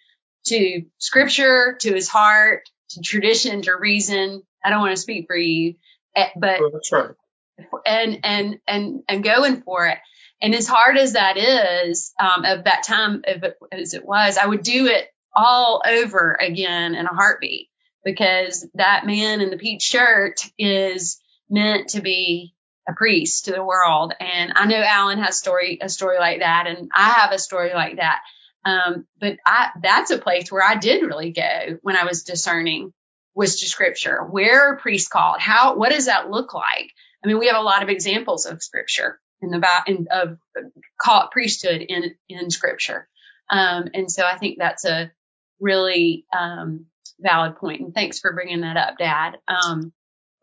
to 0.47 0.83
scripture, 0.97 1.77
to 1.81 1.93
his 1.93 2.07
heart, 2.07 2.63
to 2.91 3.01
tradition, 3.01 3.61
to 3.63 3.75
reason. 3.75 4.43
I 4.63 4.69
don't 4.69 4.81
want 4.81 4.95
to 4.95 5.01
speak 5.01 5.25
for 5.27 5.35
you, 5.35 5.75
eh, 6.15 6.29
but 6.35 6.59
Well, 6.59 6.71
that's 6.71 6.91
right. 6.91 7.11
and 7.85 8.19
and 8.23 8.59
and 8.67 9.03
and 9.07 9.23
going 9.23 9.61
for 9.61 9.87
it. 9.87 9.97
And 10.41 10.55
as 10.55 10.67
hard 10.67 10.97
as 10.97 11.13
that 11.13 11.37
is, 11.37 12.13
um, 12.19 12.45
of 12.45 12.63
that 12.63 12.83
time 12.83 13.21
it, 13.25 13.57
as 13.71 13.93
it 13.93 14.05
was, 14.05 14.37
I 14.37 14.45
would 14.45 14.63
do 14.63 14.87
it 14.87 15.07
all 15.35 15.81
over 15.85 16.33
again 16.39 16.95
in 16.95 17.05
a 17.05 17.13
heartbeat 17.13 17.67
because 18.05 18.65
that 18.75 19.05
man 19.05 19.41
in 19.41 19.49
the 19.49 19.57
peach 19.57 19.81
shirt 19.83 20.41
is 20.57 21.19
meant 21.49 21.89
to 21.89 22.01
be 22.01 22.55
a 22.87 22.93
priest 22.93 23.45
to 23.45 23.51
the 23.51 23.63
world. 23.63 24.13
And 24.19 24.53
I 24.55 24.65
know 24.65 24.81
Alan 24.81 25.19
has 25.19 25.37
story 25.37 25.77
a 25.81 25.89
story 25.89 26.17
like 26.19 26.39
that, 26.39 26.65
and 26.67 26.89
I 26.95 27.09
have 27.09 27.31
a 27.31 27.39
story 27.39 27.71
like 27.73 27.97
that. 27.97 28.19
Um, 28.69 29.05
but 29.19 29.37
I 29.45 29.69
that's 29.81 30.11
a 30.11 30.17
place 30.17 30.51
where 30.51 30.63
I 30.63 30.75
did 30.75 31.03
really 31.03 31.31
go 31.31 31.77
when 31.81 31.95
I 31.95 32.05
was 32.05 32.23
discerning 32.23 32.93
was 33.33 33.59
to 33.59 33.67
scripture. 33.67 34.23
Where 34.23 34.69
are 34.69 34.77
priests 34.77 35.07
called? 35.07 35.39
How 35.39 35.75
what 35.77 35.91
does 35.91 36.05
that 36.05 36.29
look 36.29 36.53
like? 36.53 36.91
I 37.23 37.27
mean, 37.27 37.39
we 37.39 37.47
have 37.47 37.57
a 37.57 37.61
lot 37.61 37.83
of 37.83 37.89
examples 37.89 38.45
of 38.45 38.61
scripture 38.63 39.19
in 39.41 39.49
the 39.49 39.65
in, 39.87 40.07
of 40.11 40.37
call 41.01 41.29
priesthood 41.31 41.81
in 41.81 42.15
in 42.27 42.49
scripture, 42.49 43.07
um, 43.49 43.89
and 43.93 44.11
so 44.11 44.23
I 44.25 44.37
think 44.37 44.57
that's 44.59 44.85
a 44.85 45.11
really 45.59 46.25
um, 46.37 46.85
valid 47.19 47.57
point. 47.57 47.81
And 47.81 47.93
thanks 47.93 48.19
for 48.19 48.33
bringing 48.33 48.61
that 48.61 48.77
up, 48.77 48.97
Dad. 48.97 49.37
Um, 49.47 49.93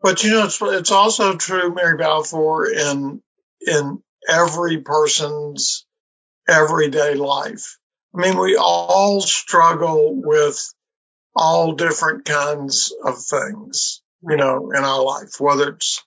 But 0.01 0.23
you 0.23 0.31
know, 0.31 0.45
it's 0.45 0.61
it's 0.61 0.91
also 0.91 1.35
true, 1.35 1.73
Mary 1.73 1.97
Balfour, 1.97 2.69
in 2.71 3.21
in 3.61 4.03
every 4.27 4.81
person's 4.81 5.85
everyday 6.47 7.15
life. 7.15 7.77
I 8.15 8.21
mean, 8.21 8.37
we 8.39 8.55
all 8.55 9.21
struggle 9.21 10.13
with 10.15 10.73
all 11.35 11.73
different 11.73 12.25
kinds 12.25 12.93
of 13.03 13.17
things, 13.21 14.01
you 14.27 14.37
know, 14.37 14.71
in 14.71 14.83
our 14.83 15.03
life, 15.03 15.39
whether 15.39 15.69
it's 15.69 16.03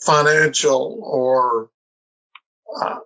financial 0.00 1.00
or, 1.02 1.70
uh, 2.80 2.98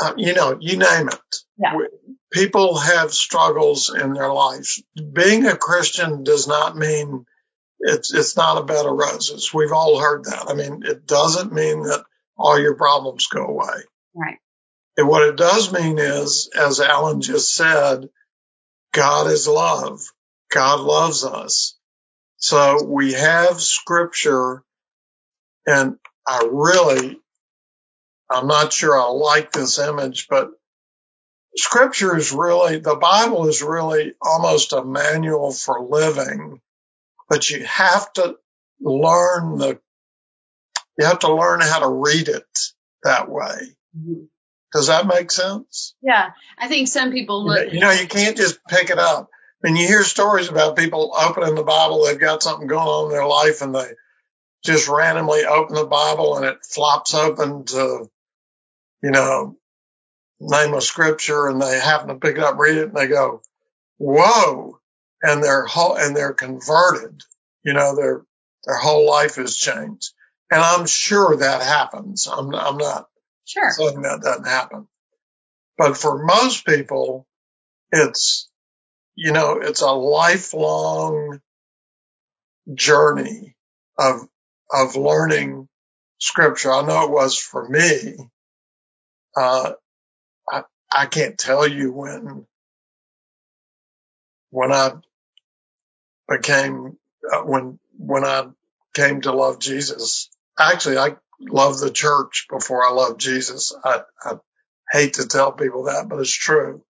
uh, 0.00 0.12
you 0.16 0.32
know, 0.34 0.56
you 0.60 0.76
name 0.78 1.08
it. 1.08 1.36
Yeah. 1.58 1.76
We- 1.76 1.88
People 2.30 2.76
have 2.76 3.14
struggles 3.14 3.88
in 3.88 4.12
their 4.12 4.30
lives. 4.30 4.82
Being 5.14 5.46
a 5.46 5.56
Christian 5.56 6.24
does 6.24 6.46
not 6.46 6.76
mean 6.76 7.24
it's 7.80 8.12
it's 8.12 8.36
not 8.36 8.58
a 8.58 8.64
bed 8.64 8.84
of 8.84 8.92
roses. 8.96 9.52
We've 9.54 9.72
all 9.72 9.98
heard 9.98 10.24
that. 10.24 10.44
I 10.48 10.52
mean, 10.54 10.82
it 10.84 11.06
doesn't 11.06 11.54
mean 11.54 11.84
that 11.84 12.04
all 12.36 12.58
your 12.60 12.74
problems 12.76 13.28
go 13.28 13.46
away. 13.46 13.82
right. 14.14 14.36
And 14.98 15.08
what 15.08 15.22
it 15.24 15.36
does 15.38 15.72
mean 15.72 15.98
is, 16.00 16.50
as 16.58 16.80
Alan 16.80 17.22
just 17.22 17.54
said, 17.54 18.10
God 18.92 19.30
is 19.30 19.48
love. 19.48 20.00
God 20.52 20.80
loves 20.80 21.24
us. 21.24 21.76
So 22.38 22.84
we 22.84 23.14
have 23.14 23.60
scripture 23.60 24.62
and 25.66 25.96
I 26.26 26.48
really, 26.50 27.18
I'm 28.30 28.46
not 28.48 28.72
sure 28.72 28.98
I 28.98 29.06
like 29.06 29.52
this 29.52 29.78
image, 29.78 30.28
but 30.28 30.50
scripture 31.56 32.16
is 32.16 32.32
really, 32.32 32.78
the 32.78 32.96
Bible 32.96 33.48
is 33.48 33.62
really 33.62 34.14
almost 34.22 34.72
a 34.72 34.84
manual 34.84 35.52
for 35.52 35.80
living, 35.82 36.60
but 37.28 37.50
you 37.50 37.64
have 37.64 38.12
to 38.14 38.36
learn 38.80 39.58
the, 39.58 39.80
you 40.98 41.06
have 41.06 41.20
to 41.20 41.34
learn 41.34 41.60
how 41.60 41.80
to 41.80 41.88
read 41.88 42.28
it 42.28 42.46
that 43.04 43.28
way. 43.30 43.76
Mhm. 43.96 44.28
Does 44.72 44.88
that 44.88 45.06
make 45.06 45.30
sense? 45.30 45.94
Yeah, 46.02 46.30
I 46.58 46.68
think 46.68 46.88
some 46.88 47.10
people 47.12 47.42
You 47.42 47.48
know- 47.54 47.60
look. 47.64 47.72
You 47.72 47.80
know, 47.80 47.90
you 47.90 48.06
can't 48.06 48.36
just 48.36 48.58
pick 48.68 48.90
it 48.90 48.98
up. 48.98 49.30
Mean, 49.62 49.74
you 49.74 49.88
hear 49.88 50.04
stories 50.04 50.48
about 50.48 50.76
people 50.76 51.12
opening 51.18 51.56
the 51.56 51.64
Bible. 51.64 52.04
They've 52.04 52.18
got 52.18 52.44
something 52.44 52.68
going 52.68 52.86
on 52.86 53.06
in 53.06 53.10
their 53.10 53.26
life 53.26 53.60
and 53.60 53.74
they 53.74 53.88
just 54.64 54.88
randomly 54.88 55.44
open 55.46 55.74
the 55.74 55.84
Bible 55.84 56.36
and 56.36 56.44
it 56.46 56.64
flops 56.64 57.12
open 57.14 57.64
to, 57.64 58.08
you 59.02 59.10
know, 59.10 59.56
name 60.38 60.74
of 60.74 60.84
scripture 60.84 61.48
and 61.48 61.60
they 61.60 61.80
happen 61.80 62.08
to 62.08 62.14
pick 62.14 62.36
it 62.36 62.42
up, 62.44 62.56
read 62.56 62.76
it 62.76 62.88
and 62.88 62.96
they 62.96 63.08
go, 63.08 63.42
whoa. 63.96 64.78
And 65.22 65.42
they're 65.42 65.64
whole, 65.64 65.96
and 65.96 66.14
they're 66.14 66.34
converted. 66.34 67.22
You 67.64 67.72
know, 67.72 67.96
their, 67.96 68.22
their 68.64 68.76
whole 68.76 69.08
life 69.08 69.34
has 69.36 69.56
changed. 69.56 70.12
And 70.52 70.62
I'm 70.62 70.86
sure 70.86 71.36
that 71.36 71.62
happens. 71.62 72.28
I'm, 72.28 72.54
I'm 72.54 72.76
not 72.76 73.08
Sure. 73.48 73.70
saying 73.70 74.02
that 74.02 74.20
doesn't 74.22 74.46
happen. 74.46 74.88
But 75.78 75.96
for 75.96 76.22
most 76.24 76.66
people, 76.66 77.26
it's, 77.92 78.48
you 79.16 79.32
know, 79.32 79.60
it's 79.62 79.82
a 79.82 79.90
lifelong 79.90 81.40
journey 82.74 83.56
of, 83.98 84.28
of 84.72 84.96
learning 84.96 85.68
scripture. 86.18 86.72
I 86.72 86.82
know 86.82 87.04
it 87.04 87.10
was 87.10 87.38
for 87.38 87.68
me. 87.68 88.16
Uh, 89.36 89.72
I, 90.50 90.62
I 90.92 91.06
can't 91.06 91.38
tell 91.38 91.66
you 91.66 91.92
when, 91.92 92.46
when 94.50 94.72
I 94.72 94.92
became, 96.28 96.98
uh, 97.32 97.42
when, 97.42 97.78
when 97.96 98.24
I 98.24 98.48
came 98.94 99.22
to 99.22 99.32
love 99.32 99.58
Jesus. 99.58 100.28
Actually, 100.58 100.98
I 100.98 101.16
loved 101.40 101.80
the 101.80 101.90
church 101.90 102.46
before 102.50 102.84
I 102.84 102.90
love 102.90 103.18
Jesus. 103.18 103.74
I, 103.84 104.02
I 104.22 104.34
hate 104.90 105.14
to 105.14 105.26
tell 105.26 105.52
people 105.52 105.84
that, 105.84 106.08
but 106.08 106.20
it's 106.20 106.32
true. 106.32 106.82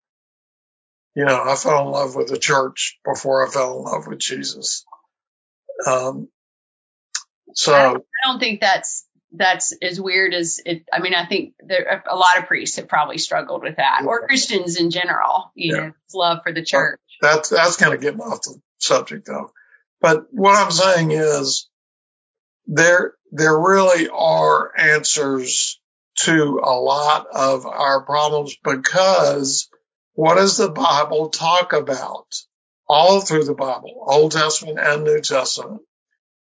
You 1.15 1.25
know, 1.25 1.43
I 1.43 1.57
fell 1.57 1.87
in 1.87 1.93
love 1.93 2.15
with 2.15 2.29
the 2.29 2.39
church 2.39 2.99
before 3.05 3.47
I 3.47 3.51
fell 3.51 3.79
in 3.79 3.85
love 3.85 4.07
with 4.07 4.19
Jesus. 4.19 4.85
Um, 5.87 6.29
so 7.55 7.75
I 7.75 8.31
don't 8.31 8.39
think 8.39 8.61
that's 8.61 9.05
that's 9.33 9.75
as 9.83 10.01
weird 10.01 10.33
as 10.33 10.61
it. 10.65 10.85
I 10.93 11.01
mean, 11.01 11.15
I 11.15 11.27
think 11.27 11.55
there 11.61 12.03
a 12.09 12.17
lot 12.17 12.39
of 12.39 12.47
priests 12.47 12.77
have 12.77 12.89
probably 12.89 13.19
struggled 13.19 13.63
with 13.63 13.77
that, 13.77 14.03
or 14.07 14.27
Christians 14.27 14.79
in 14.79 14.91
general. 14.91 15.51
You 15.55 15.75
Yeah. 15.75 15.81
know, 15.81 15.93
love 16.15 16.39
for 16.45 16.53
the 16.53 16.65
church. 16.65 17.01
that's, 17.21 17.49
that's 17.49 17.77
kind 17.77 17.95
of 17.95 18.01
getting 18.01 18.21
off 18.21 18.43
the 18.43 18.61
subject 18.79 19.27
though. 19.27 19.53
But 20.01 20.27
what 20.31 20.55
I'm 20.57 20.71
saying 20.71 21.11
is 21.11 21.69
there, 22.67 23.15
there 23.31 23.59
really 23.59 24.09
are 24.09 24.73
answers 24.79 25.81
to 26.21 26.61
a 26.63 26.75
lot 26.75 27.27
of 27.33 27.67
our 27.67 28.05
problems 28.05 28.57
because 28.63 29.69
what 30.15 30.35
does 30.35 30.57
the 30.57 30.71
Bible 30.71 31.29
talk 31.29 31.73
about? 31.73 32.27
All 32.89 33.21
through 33.21 33.45
the 33.45 33.55
Bible, 33.55 34.05
Old 34.07 34.33
Testament 34.33 34.79
and 34.81 35.05
New 35.05 35.21
Testament. 35.21 35.83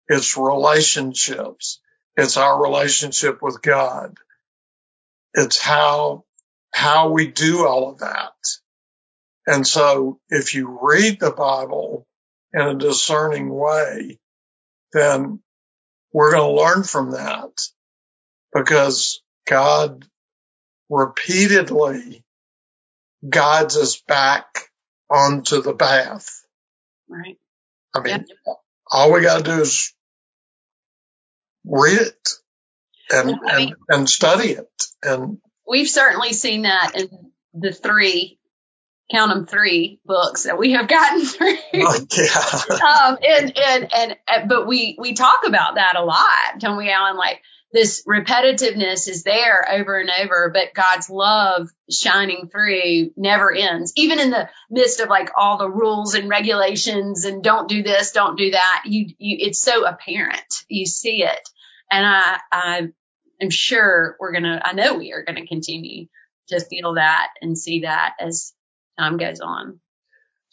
It's 0.08 0.38
relationships. 0.38 1.82
It's 2.16 2.38
our 2.38 2.62
relationship 2.62 3.42
with 3.42 3.62
God. 3.62 4.16
It's 5.34 5.62
how, 5.62 6.24
how 6.72 7.12
we 7.12 7.28
do 7.28 7.68
all 7.68 7.92
of 7.92 8.00
that. 8.00 8.32
And 9.46 9.68
so 9.68 10.20
if 10.30 10.56
you 10.56 10.80
read 10.82 11.20
the 11.20 11.32
Bible 11.32 12.08
in 12.54 12.62
a 12.62 12.76
discerning 12.76 13.50
way, 13.50 14.20
then 14.94 15.42
we're 16.14 16.32
going 16.32 16.56
to 16.56 16.62
learn 16.62 16.84
from 16.84 17.12
that 17.12 17.62
because 18.54 19.22
God 19.48 20.06
repeatedly 20.90 22.24
guides 23.28 23.78
us 23.78 24.02
back 24.08 24.46
onto 25.10 25.62
the 25.62 25.74
path. 25.74 26.28
Right. 27.10 27.38
I 27.96 28.02
mean, 28.02 28.26
Yeah. 28.46 28.54
all 28.92 29.12
we 29.12 29.22
got 29.22 29.38
to 29.40 29.44
do 29.44 29.62
is 29.62 29.94
read 31.66 32.02
it 32.02 32.30
and, 33.12 33.30
I 33.48 33.58
mean- 33.58 33.70
and, 33.70 33.76
and 33.90 34.10
study 34.10 34.50
it. 34.52 34.84
And 35.04 35.40
We've 35.68 35.90
certainly 35.90 36.32
seen 36.34 36.62
that 36.62 36.94
in 36.96 37.32
the 37.54 37.74
three, 37.74 38.37
count 39.12 39.34
them 39.34 39.46
three 39.46 40.00
books 40.06 40.44
that 40.44 40.58
we 40.58 40.74
have 40.74 40.88
gotten 40.88 41.26
through. 41.26 41.58
yeah, 41.74 41.88
um, 43.06 43.18
and, 43.28 43.58
and, 43.58 43.94
and, 43.94 44.18
and, 44.28 44.50
but 44.50 44.68
we, 44.68 44.98
we 45.00 45.14
talk 45.14 45.42
about 45.46 45.76
that 45.76 45.96
a 45.96 46.04
lot, 46.04 46.60
don't 46.60 46.78
we, 46.78 46.92
Alan? 46.92 47.18
Like 47.18 47.42
this 47.72 48.04
repetitiveness 48.08 49.08
is 49.08 49.24
there 49.24 49.66
over 49.70 50.00
and 50.00 50.10
over, 50.22 50.52
but 50.54 50.74
God's 50.74 51.10
love 51.10 51.70
shining 51.92 52.50
through 52.50 53.12
never 53.18 53.54
ends. 53.54 53.94
Even 53.96 54.20
in 54.20 54.30
the 54.30 54.50
midst 54.70 55.00
of 55.00 55.10
like 55.10 55.32
all 55.38 55.58
the 55.58 55.70
rules 55.70 56.14
and 56.14 56.30
regulations 56.30 57.26
and 57.26 57.44
don't 57.44 57.70
do 57.70 57.84
this, 57.84 58.12
don't 58.12 58.38
do 58.38 58.52
that. 58.52 58.84
You, 58.86 59.08
you, 59.18 59.38
it's 59.48 59.62
so 59.62 59.86
apparent. 59.86 60.64
You 60.70 60.86
see 60.86 61.24
it. 61.24 61.50
And 61.92 62.06
I, 62.06 62.40
I 62.52 62.88
am 63.42 63.50
sure 63.50 64.16
we're 64.20 64.32
going 64.34 64.44
to, 64.44 64.62
I 64.64 64.74
know 64.74 64.96
we 64.96 65.14
are 65.14 65.24
going 65.24 65.38
to 65.38 65.48
continue 65.48 66.08
to 66.50 66.60
feel 66.62 66.96
that 66.96 67.30
and 67.42 67.58
see 67.58 67.82
that 67.82 68.14
as 68.20 68.54
time 68.98 69.18
goes 69.18 69.40
on. 69.40 69.80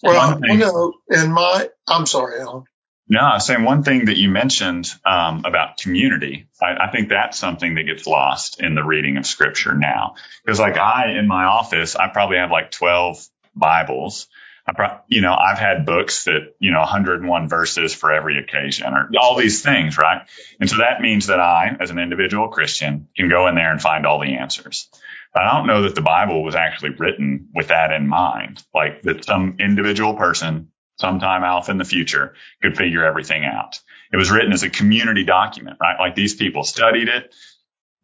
Well, 0.03 0.41
you 0.43 0.59
know, 0.59 0.93
in 1.09 1.33
my, 1.33 1.69
I'm 1.89 2.07
sorry, 2.07 2.41
Alan. 2.41 2.65
No, 3.09 3.21
I'm 3.21 3.41
saying 3.41 3.65
one 3.65 3.83
thing 3.83 4.07
that 4.07 4.17
you 4.17 4.31
mentioned 4.31 4.91
um, 5.05 5.43
about 5.45 5.77
community. 5.77 6.49
I, 6.63 6.87
I, 6.87 6.91
think 6.91 7.11
that's 7.11 7.39
something 7.39 7.75
that 7.75 7.83
gets 7.83 8.07
lost 8.07 8.63
in 8.63 8.75
the 8.75 8.83
reading 8.83 9.19
of 9.19 9.27
scripture 9.27 9.75
now. 9.75 10.15
Because 10.43 10.59
like 10.59 10.79
I, 10.79 11.19
in 11.19 11.29
my 11.29 11.45
office, 11.45 11.97
I 11.97 12.09
probably 12.09 12.39
have 12.39 12.51
like 12.51 12.71
12 12.71 13.27
Bibles. 13.55 14.27
I 14.67 14.73
pro- 14.73 14.99
you 15.09 15.21
know, 15.21 15.35
I've 15.35 15.59
had 15.59 15.85
books 15.85 16.25
that, 16.25 16.55
you 16.59 16.71
know, 16.73 16.79
101 16.79 17.49
verses 17.49 17.93
for 17.93 18.11
every 18.11 18.39
occasion 18.39 18.95
or 18.95 19.11
all 19.21 19.37
these 19.37 19.63
things, 19.63 19.99
right? 19.99 20.23
And 20.59 20.71
so 20.71 20.79
that 20.79 21.03
means 21.03 21.27
that 21.27 21.41
I, 21.41 21.77
as 21.79 21.91
an 21.91 21.99
individual 21.99 22.49
Christian, 22.49 23.09
can 23.15 23.29
go 23.29 23.49
in 23.49 23.55
there 23.55 23.71
and 23.71 23.83
find 23.83 24.07
all 24.07 24.21
the 24.21 24.37
answers. 24.37 24.89
But 25.35 25.43
I 25.43 25.59
don't 25.59 25.67
know 25.67 25.83
that 25.83 25.97
the 25.97 26.01
Bible 26.01 26.45
was 26.45 26.55
actually 26.55 26.91
written 26.91 27.49
with 27.55 27.69
that 27.69 27.93
in 27.93 28.07
mind, 28.07 28.63
like 28.73 29.03
that 29.03 29.25
some 29.25 29.57
individual 29.59 30.15
person 30.15 30.69
sometime 31.01 31.43
off 31.43 31.69
in 31.69 31.77
the 31.77 31.85
future 31.85 32.35
could 32.63 32.77
figure 32.77 33.05
everything 33.05 33.45
out. 33.45 33.81
It 34.13 34.17
was 34.17 34.31
written 34.31 34.53
as 34.53 34.63
a 34.63 34.71
community 34.71 35.25
document, 35.25 35.79
right? 35.81 35.99
Like 35.99 36.15
these 36.15 36.37
people 36.37 36.63
studied 36.63 37.09
it. 37.09 37.35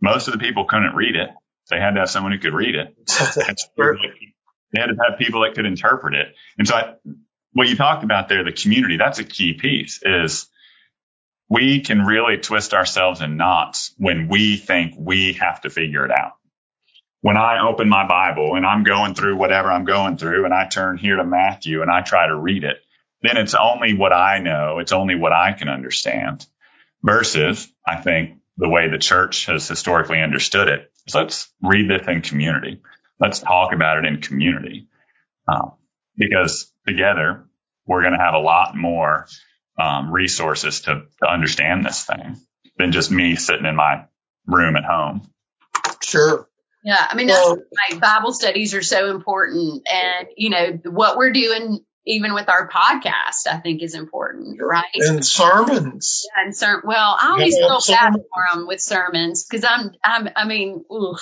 Most 0.02 0.26
of 0.26 0.32
the 0.32 0.40
people 0.40 0.64
couldn't 0.64 0.96
read 0.96 1.14
it. 1.14 1.30
They 1.70 1.78
had 1.78 1.94
to 1.94 2.00
have 2.00 2.10
someone 2.10 2.32
who 2.32 2.38
could 2.38 2.52
read 2.52 2.74
it. 2.74 2.96
they 4.72 4.80
had 4.80 4.88
to 4.88 4.96
have 5.08 5.18
people 5.18 5.42
that 5.42 5.54
could 5.54 5.66
interpret 5.66 6.14
it. 6.14 6.34
And 6.58 6.66
so 6.66 6.74
I, 6.74 6.94
what 7.52 7.68
you 7.68 7.76
talked 7.76 8.02
about 8.02 8.28
there, 8.28 8.42
the 8.42 8.52
community, 8.52 8.96
that's 8.96 9.20
a 9.20 9.24
key 9.24 9.52
piece 9.52 10.00
is 10.02 10.48
we 11.48 11.80
can 11.80 12.04
really 12.04 12.38
twist 12.38 12.74
ourselves 12.74 13.20
in 13.20 13.36
knots 13.36 13.94
when 13.98 14.26
we 14.28 14.56
think 14.56 14.94
we 14.96 15.34
have 15.34 15.60
to 15.60 15.70
figure 15.70 16.04
it 16.04 16.10
out. 16.10 16.32
When 17.22 17.36
I 17.36 17.66
open 17.68 17.88
my 17.88 18.06
Bible 18.06 18.54
and 18.56 18.66
I'm 18.66 18.84
going 18.84 19.14
through 19.14 19.36
whatever 19.36 19.70
I'm 19.70 19.84
going 19.84 20.16
through 20.16 20.44
and 20.46 20.54
I 20.54 20.68
turn 20.68 20.98
here 20.98 21.16
to 21.16 21.24
Matthew 21.24 21.82
and 21.82 21.90
I 21.90 22.02
try 22.02 22.26
to 22.28 22.36
read 22.36 22.64
it, 22.64 22.78
then 23.22 23.36
it's 23.36 23.54
only 23.54 23.94
what 23.94 24.12
I 24.12 24.38
know. 24.38 24.78
It's 24.78 24.92
only 24.92 25.14
what 25.16 25.32
I 25.32 25.52
can 25.52 25.68
understand 25.68 26.46
versus 27.02 27.68
I 27.86 27.96
think 27.96 28.38
the 28.56 28.68
way 28.68 28.88
the 28.90 28.98
church 28.98 29.46
has 29.46 29.68
historically 29.68 30.22
understood 30.22 30.68
it 30.68 30.90
is 31.06 31.14
let's 31.14 31.48
read 31.62 31.90
this 31.90 32.08
in 32.08 32.22
community 32.22 32.80
let's 33.20 33.40
talk 33.40 33.72
about 33.72 33.98
it 33.98 34.06
in 34.06 34.20
community. 34.20 34.88
Um, 35.46 35.72
because 36.16 36.72
together 36.86 37.44
we're 37.86 38.02
going 38.02 38.14
to 38.14 38.24
have 38.24 38.34
a 38.34 38.38
lot 38.40 38.76
more 38.76 39.26
um, 39.80 40.10
resources 40.12 40.82
to, 40.82 41.04
to 41.22 41.30
understand 41.30 41.84
this 41.84 42.04
thing 42.04 42.38
than 42.78 42.92
just 42.92 43.10
me 43.10 43.36
sitting 43.36 43.66
in 43.66 43.76
my 43.76 44.06
room 44.46 44.76
at 44.76 44.84
home. 44.84 45.30
Sure. 46.02 46.48
Yeah, 46.82 47.06
I 47.10 47.14
mean, 47.14 47.28
well, 47.28 47.58
like 47.90 48.00
Bible 48.00 48.32
studies 48.32 48.74
are 48.74 48.82
so 48.82 49.10
important, 49.10 49.86
and 49.92 50.28
you 50.36 50.48
know 50.50 50.78
what 50.84 51.18
we're 51.18 51.32
doing, 51.32 51.84
even 52.06 52.32
with 52.32 52.48
our 52.48 52.68
podcast, 52.68 53.46
I 53.46 53.58
think 53.58 53.82
is 53.82 53.94
important, 53.94 54.58
right? 54.62 54.84
And 54.94 55.24
sermons. 55.24 56.26
Yeah, 56.26 56.44
and 56.44 56.56
ser- 56.56 56.82
well, 56.84 57.18
I 57.20 57.32
always 57.32 57.56
yeah, 57.58 57.66
feel 57.66 57.80
bad 57.94 58.12
for 58.14 58.54
them 58.54 58.66
with 58.66 58.80
sermons 58.80 59.44
because 59.44 59.64
I'm, 59.64 59.92
I'm, 60.02 60.28
I 60.34 60.46
mean, 60.46 60.84
oof, 60.90 61.20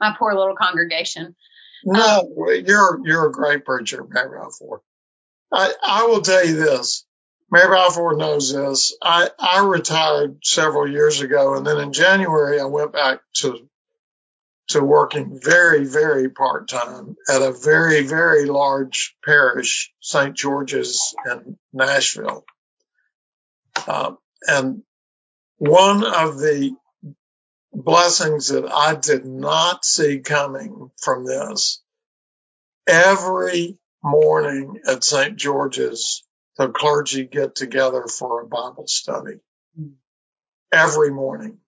my 0.00 0.16
poor 0.18 0.34
little 0.34 0.56
congregation. 0.56 1.36
No, 1.84 2.18
um, 2.20 2.64
you're 2.66 3.00
you're 3.04 3.28
a 3.28 3.32
great 3.32 3.64
preacher, 3.64 4.04
Mary 4.08 4.38
Balfour. 4.40 4.82
I 5.52 5.72
I 5.84 6.06
will 6.06 6.22
tell 6.22 6.44
you 6.44 6.56
this. 6.56 7.04
Mary 7.48 7.68
Balfour 7.68 8.16
knows 8.16 8.52
this. 8.52 8.96
I 9.00 9.30
I 9.38 9.60
retired 9.64 10.38
several 10.42 10.90
years 10.90 11.20
ago, 11.20 11.54
and 11.54 11.64
then 11.64 11.78
in 11.78 11.92
January 11.92 12.60
I 12.60 12.64
went 12.64 12.92
back 12.92 13.20
to 13.36 13.68
to 14.68 14.82
working 14.82 15.38
very 15.42 15.84
very 15.84 16.28
part 16.28 16.68
time 16.68 17.16
at 17.28 17.42
a 17.42 17.52
very 17.52 18.02
very 18.02 18.46
large 18.46 19.16
parish, 19.24 19.92
St. 20.00 20.36
George's 20.36 21.14
in 21.30 21.58
Nashville. 21.72 22.44
Um, 23.86 24.18
and 24.48 24.82
one 25.58 26.04
of 26.04 26.38
the 26.38 26.76
blessings 27.72 28.48
that 28.48 28.70
I 28.72 28.94
did 28.94 29.24
not 29.24 29.84
see 29.84 30.20
coming 30.20 30.90
from 31.00 31.24
this. 31.24 31.82
Every 32.86 33.78
morning 34.02 34.80
at 34.86 35.04
St. 35.04 35.36
George's, 35.36 36.24
the 36.56 36.68
clergy 36.68 37.24
get 37.24 37.54
together 37.54 38.06
for 38.06 38.40
a 38.40 38.46
Bible 38.46 38.86
study. 38.86 39.38
Every 40.72 41.10
morning. 41.10 41.58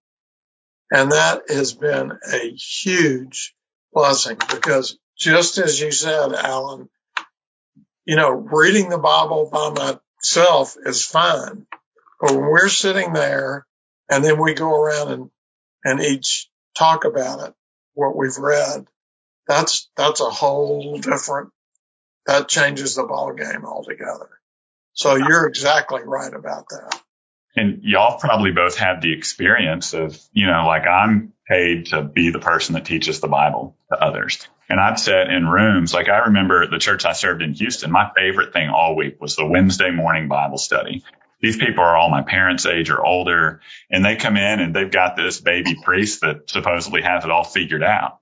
And 0.90 1.12
that 1.12 1.42
has 1.48 1.74
been 1.74 2.12
a 2.33 2.51
huge 2.51 3.55
blessing 3.92 4.37
because 4.37 4.98
just 5.18 5.59
as 5.59 5.79
you 5.81 5.90
said, 5.92 6.33
Alan, 6.33 6.88
you 8.07 8.16
know, 8.16 8.31
reading 8.31 8.88
the 8.88 8.98
Bible 8.98 9.51
by 9.53 9.70
myself 10.22 10.77
is 10.85 11.05
fine. 11.05 11.66
But 12.20 12.33
when 12.33 12.40
we're 12.40 12.68
sitting 12.68 13.12
there 13.12 13.66
and 14.11 14.24
then 14.24 14.40
we 14.40 14.55
go 14.55 14.74
around 14.74 15.12
and 15.12 15.31
and 15.85 16.01
each 16.01 16.48
talk 16.77 17.05
about 17.05 17.48
it, 17.48 17.55
what 17.94 18.16
we've 18.16 18.37
read, 18.37 18.87
that's, 19.46 19.88
that's 19.96 20.20
a 20.20 20.31
whole 20.31 20.98
different, 20.98 21.51
that 22.27 22.48
changes 22.48 22.94
the 22.94 23.05
ball 23.05 23.33
game 23.33 23.64
altogether. 23.64 24.29
So 24.92 25.14
you're 25.14 25.46
exactly 25.46 26.03
right 26.05 26.33
about 26.33 26.68
that. 26.70 27.01
And 27.56 27.80
y'all 27.82 28.18
probably 28.18 28.52
both 28.52 28.76
had 28.76 29.02
the 29.02 29.12
experience 29.12 29.94
of, 29.94 30.18
you 30.32 30.46
know, 30.46 30.66
like 30.66 30.87
I'm 30.87 31.32
paid 31.48 31.87
to 31.87 32.02
be 32.02 32.30
the 32.30 32.38
person 32.38 32.74
that 32.74 32.84
teaches 32.84 33.20
the 33.20 33.28
Bible 33.28 33.76
to 33.90 34.02
others. 34.02 34.46
And 34.68 34.78
I've 34.78 35.00
sat 35.00 35.30
in 35.30 35.48
rooms, 35.48 35.94
like 35.94 36.08
I 36.08 36.18
remember 36.26 36.66
the 36.66 36.78
church 36.78 37.04
I 37.04 37.14
served 37.14 37.42
in 37.42 37.54
Houston, 37.54 37.90
my 37.90 38.11
favorite 38.14 38.52
thing 38.52 38.68
all 38.68 38.94
week 38.96 39.20
was 39.20 39.34
the 39.34 39.46
Wednesday 39.46 39.90
morning 39.90 40.28
Bible 40.28 40.58
study 40.58 41.02
these 41.40 41.56
people 41.56 41.84
are 41.84 41.96
all 41.96 42.11
my 42.11 42.22
parents' 42.22 42.66
age 42.66 42.90
or 42.90 43.04
older, 43.04 43.61
and 43.90 44.04
they 44.04 44.16
come 44.16 44.37
in 44.37 44.61
and 44.61 44.74
they've 44.74 44.90
got 44.90 45.16
this 45.16 45.40
baby 45.40 45.76
priest 45.82 46.20
that 46.22 46.50
supposedly 46.50 47.02
has 47.02 47.24
it 47.24 47.30
all 47.30 47.44
figured 47.44 47.82
out. 47.82 48.18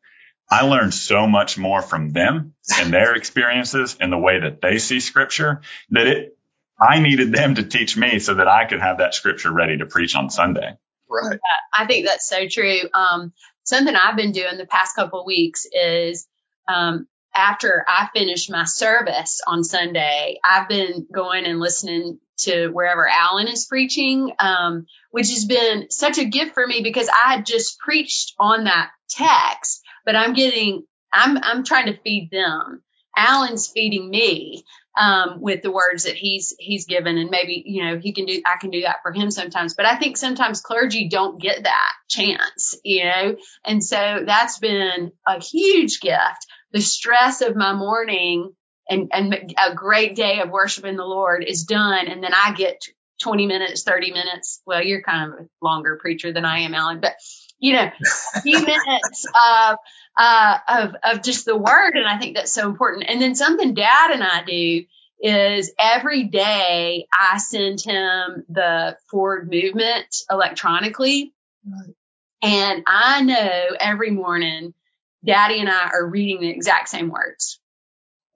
I 0.51 0.63
learned 0.63 0.95
so 0.95 1.27
much 1.27 1.59
more 1.59 1.83
from 1.83 2.13
them 2.13 2.55
and 2.79 2.93
their 2.93 3.15
experiences 3.15 3.97
and 3.99 4.13
the 4.13 4.19
way 4.19 4.41
that 4.41 4.61
they 4.61 4.79
see 4.79 5.01
scripture 5.01 5.63
that 5.91 6.07
it, 6.07 6.36
I 6.79 7.01
needed 7.01 7.33
them 7.33 7.55
to 7.55 7.63
teach 7.63 7.97
me 7.97 8.19
so 8.19 8.35
that 8.35 8.49
I 8.49 8.67
could 8.67 8.81
have 8.81 8.99
that 8.99 9.15
scripture 9.15 9.53
ready 9.53 9.79
to 9.79 9.87
preach 9.87 10.15
on 10.15 10.31
Sunday. 10.31 10.77
Right. 11.09 11.39
I 11.73 11.87
think 11.87 12.07
that's 12.07 12.29
so 12.29 12.49
true. 12.51 12.81
Um, 12.93 13.33
something 13.65 13.95
I've 13.95 14.17
been 14.17 14.33
doing 14.33 14.59
the 14.59 14.67
past 14.67 14.97
couple 14.97 15.21
of 15.21 15.27
weeks 15.27 15.67
is, 15.73 16.27
um, 16.69 17.07
after 17.35 17.85
I 17.87 18.09
finish 18.15 18.49
my 18.49 18.65
service 18.65 19.41
on 19.47 19.63
Sunday, 19.63 20.39
I've 20.43 20.69
been 20.69 21.07
going 21.13 21.45
and 21.45 21.61
listening 21.61 22.19
to 22.39 22.69
wherever 22.69 23.07
Alan 23.07 23.49
is 23.49 23.67
preaching, 23.67 24.33
um, 24.39 24.87
which 25.11 25.31
has 25.31 25.45
been 25.45 25.91
such 25.91 26.19
a 26.19 26.25
gift 26.25 26.55
for 26.55 26.67
me 26.67 26.83
because 26.83 27.09
I 27.09 27.35
had 27.35 27.47
just 27.47 27.79
preached 27.79 28.35
on 28.39 28.65
that 28.65 28.91
text, 29.09 29.83
but 30.05 30.17
I'm 30.17 30.33
getting, 30.33 30.85
I'm, 31.13 31.39
I'm 31.39 31.65
trying 31.65 31.87
to 31.87 32.01
feed 32.01 32.31
them. 32.31 32.83
Alan's 33.17 33.69
feeding 33.69 34.11
me, 34.11 34.65
um, 34.97 35.41
with 35.41 35.63
the 35.63 35.71
words 35.71 36.05
that 36.05 36.15
he's, 36.15 36.55
he's 36.59 36.87
given. 36.87 37.19
And 37.19 37.31
maybe, 37.31 37.63
you 37.67 37.85
know, 37.85 37.99
he 37.99 38.13
can 38.13 38.25
do, 38.25 38.41
I 38.47 38.57
can 38.61 38.71
do 38.71 38.83
that 38.83 39.03
for 39.03 39.13
him 39.13 39.31
sometimes, 39.31 39.75
but 39.75 39.87
I 39.87 39.97
think 39.97 40.17
sometimes 40.17 40.61
clergy 40.61 41.09
don't 41.09 41.41
get 41.41 41.65
that 41.65 41.93
chance, 42.09 42.77
you 42.85 43.05
know? 43.05 43.37
And 43.65 43.85
so 43.85 44.23
that's 44.25 44.59
been 44.59 45.13
a 45.27 45.43
huge 45.43 46.01
gift. 46.01 46.47
The 46.73 46.81
stress 46.81 47.43
of 47.43 47.57
my 47.57 47.75
morning 47.75 48.53
and, 48.89 49.11
and 49.13 49.55
a 49.59 49.75
great 49.75 50.17
day 50.17 50.41
of 50.41 50.51
worshiping 50.51 50.97
the 50.97 51.05
Lord 51.05 51.45
is 51.47 51.65
done. 51.65 52.07
And 52.09 52.23
then 52.23 52.33
I 52.35 52.55
get 52.55 52.83
20 53.23 53.47
minutes, 53.47 53.83
30 53.83 54.13
minutes. 54.13 54.63
Well, 54.67 54.83
you're 54.83 55.03
kind 55.03 55.33
of 55.33 55.39
a 55.41 55.49
longer 55.63 55.99
preacher 56.01 56.33
than 56.33 56.45
I 56.45 56.61
am, 56.61 56.75
Alan, 56.75 57.01
but 57.01 57.15
you 57.59 57.73
know, 57.73 57.91
a 58.35 58.41
few 58.43 58.61
minutes 58.67 59.27
of, 59.27 59.77
uh, 60.17 60.59
of, 60.69 60.97
of 61.03 61.23
just 61.23 61.45
the 61.45 61.57
word. 61.57 61.95
And 61.95 62.07
I 62.07 62.19
think 62.19 62.37
that's 62.37 62.53
so 62.53 62.69
important. 62.69 63.07
And 63.09 63.21
then 63.21 63.35
something 63.35 63.75
dad 63.75 64.13
and 64.13 64.23
I 64.23 64.43
do 64.45 64.85
is 65.21 65.73
every 65.79 66.25
day 66.25 67.07
I 67.13 67.39
send 67.39 67.81
him 67.81 68.45
the 68.49 68.97
forward 69.11 69.51
movement 69.51 70.25
electronically. 70.31 71.33
And 72.43 72.83
I 72.87 73.23
know 73.23 73.77
every 73.81 74.11
morning 74.11 74.75
daddy 75.25 75.61
and 75.61 75.69
I 75.69 75.89
are 75.93 76.07
reading 76.07 76.41
the 76.41 76.51
exact 76.51 76.89
same 76.89 77.09
words. 77.11 77.59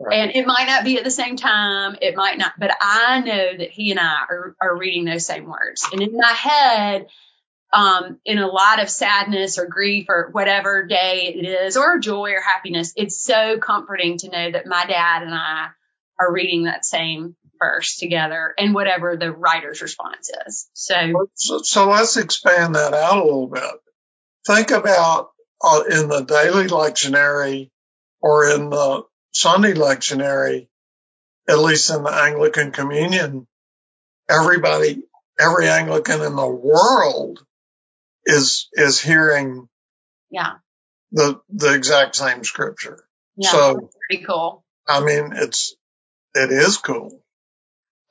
Right. 0.01 0.17
And 0.17 0.31
it 0.35 0.47
might 0.47 0.67
not 0.67 0.85
be 0.85 0.97
at 0.97 1.05
the 1.05 1.11
same 1.11 1.37
time. 1.37 1.97
It 2.01 2.17
might 2.17 2.39
not, 2.39 2.55
but 2.59 2.75
I 2.81 3.21
know 3.21 3.57
that 3.59 3.71
he 3.71 3.91
and 3.91 4.01
I 4.01 4.25
are, 4.31 4.57
are 4.61 4.77
reading 4.77 5.05
those 5.05 5.27
same 5.27 5.45
words. 5.45 5.87
And 5.93 6.01
in 6.01 6.17
my 6.17 6.33
head, 6.33 7.07
um, 7.73 8.19
in 8.25 8.39
a 8.39 8.47
lot 8.47 8.83
of 8.83 8.91
sadness 8.91 9.59
or 9.59 9.67
grief 9.67 10.07
or 10.09 10.31
whatever 10.33 10.87
day 10.87 11.35
it 11.37 11.47
is, 11.47 11.77
or 11.77 11.99
joy 11.99 12.33
or 12.33 12.41
happiness, 12.41 12.93
it's 12.97 13.23
so 13.23 13.59
comforting 13.59 14.19
to 14.19 14.31
know 14.31 14.51
that 14.51 14.67
my 14.67 14.87
dad 14.87 15.23
and 15.23 15.35
I 15.35 15.69
are 16.19 16.33
reading 16.33 16.65
that 16.65 16.85
same 16.85 17.37
verse 17.61 17.97
together 17.97 18.55
and 18.59 18.75
whatever 18.75 19.17
the 19.17 19.31
writer's 19.31 19.83
response 19.83 20.31
is. 20.47 20.69
So, 20.73 21.29
so, 21.35 21.61
so 21.63 21.89
let's 21.89 22.17
expand 22.17 22.75
that 22.75 22.95
out 22.95 23.19
a 23.19 23.25
little 23.25 23.49
bit. 23.49 23.71
Think 24.47 24.71
about 24.71 25.31
uh, 25.63 25.83
in 25.91 26.09
the 26.09 26.23
daily 26.23 26.67
lectionary 26.67 27.71
or 28.21 28.49
in 28.51 28.71
the 28.71 29.03
Sunday 29.33 29.75
lectionary, 29.75 30.69
at 31.49 31.59
least 31.59 31.91
in 31.91 32.03
the 32.03 32.11
Anglican 32.11 32.73
communion, 32.73 33.47
everybody, 34.29 35.03
every 35.39 35.69
Anglican 35.69 36.23
in 36.23 36.35
the 36.35 36.49
world 36.49 37.41
is, 38.31 38.69
is 38.73 39.01
hearing 39.01 39.69
Yeah. 40.31 40.55
the, 41.13 41.41
the 41.49 41.75
exact 41.75 42.17
same 42.17 42.45
scripture. 42.45 43.05
Yeah. 43.37 43.51
So, 43.51 43.91
Pretty 44.09 44.25
cool. 44.25 44.65
I 44.89 45.01
mean, 45.01 45.33
it's, 45.35 45.75
it 46.35 46.51
is 46.51 46.77
cool. 46.79 47.23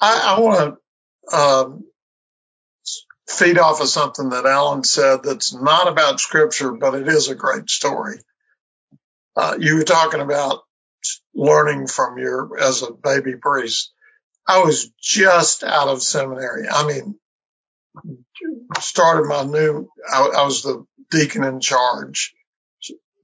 I, 0.02 0.36
I 0.38 0.40
want 0.40 0.78
to, 1.32 1.38
um, 1.38 1.84
feed 3.28 3.60
off 3.60 3.80
of 3.82 3.88
something 3.88 4.30
that 4.30 4.46
Alan 4.46 4.84
said 4.84 5.22
that's 5.24 5.54
not 5.54 5.88
about 5.88 6.20
scripture, 6.20 6.72
but 6.72 6.96
it 6.96 7.08
is 7.08 7.30
a 7.30 7.36
great 7.36 7.70
story. 7.70 8.18
Uh, 9.36 9.56
you 9.60 9.76
were 9.76 9.84
talking 9.84 10.22
about 10.22 10.64
learning 11.36 11.86
from 11.88 12.18
your, 12.18 12.60
as 12.60 12.82
a 12.82 12.92
baby 12.92 13.36
priest. 13.36 13.94
I 14.48 14.64
was 14.64 14.90
just 15.00 15.64
out 15.64 15.90
of 15.90 16.02
seminary. 16.02 16.68
I 16.68 16.88
mean, 16.88 17.20
started 18.80 19.28
my 19.28 19.44
new, 19.44 19.90
I, 20.12 20.32
I 20.38 20.46
was 20.46 20.64
the 20.64 20.86
deacon 21.12 21.44
in 21.44 21.60
charge. 21.60 22.34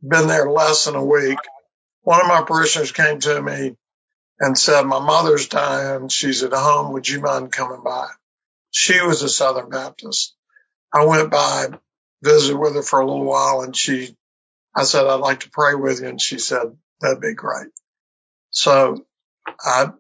Been 0.02 0.28
there 0.28 0.50
less 0.50 0.86
than 0.86 0.96
a 0.96 1.04
week. 1.04 1.40
One 2.02 2.22
of 2.22 2.28
my 2.28 2.44
parishioners 2.44 2.92
came 2.92 3.20
to 3.20 3.42
me 3.42 3.76
and 4.40 4.58
said, 4.58 4.84
my 4.84 5.00
mother's 5.00 5.48
dying. 5.48 6.10
She's 6.10 6.44
at 6.44 6.54
home. 6.54 6.94
Would 6.94 7.08
you 7.08 7.22
mind 7.22 7.52
coming 7.52 7.82
by? 7.84 8.08
She 8.72 9.02
was 9.02 9.22
a 9.22 9.30
Southern 9.30 9.70
Baptist. 9.70 10.36
I 10.94 11.06
went 11.06 11.32
by, 11.32 11.68
visited 12.22 12.58
with 12.58 12.76
her 12.76 12.84
for 12.84 13.00
a 13.00 13.06
little 13.06 13.26
while 13.26 13.62
and 13.62 13.76
she, 13.76 14.16
I 14.76 14.84
said, 14.84 15.06
I'd 15.06 15.20
like 15.22 15.42
to 15.42 15.50
pray 15.50 15.76
with 15.76 16.02
you. 16.02 16.08
And 16.08 16.22
she 16.22 16.38
said, 16.38 16.78
that'd 17.02 17.22
be 17.22 17.34
great. 17.34 17.68
So 18.52 19.06
I 19.60 19.92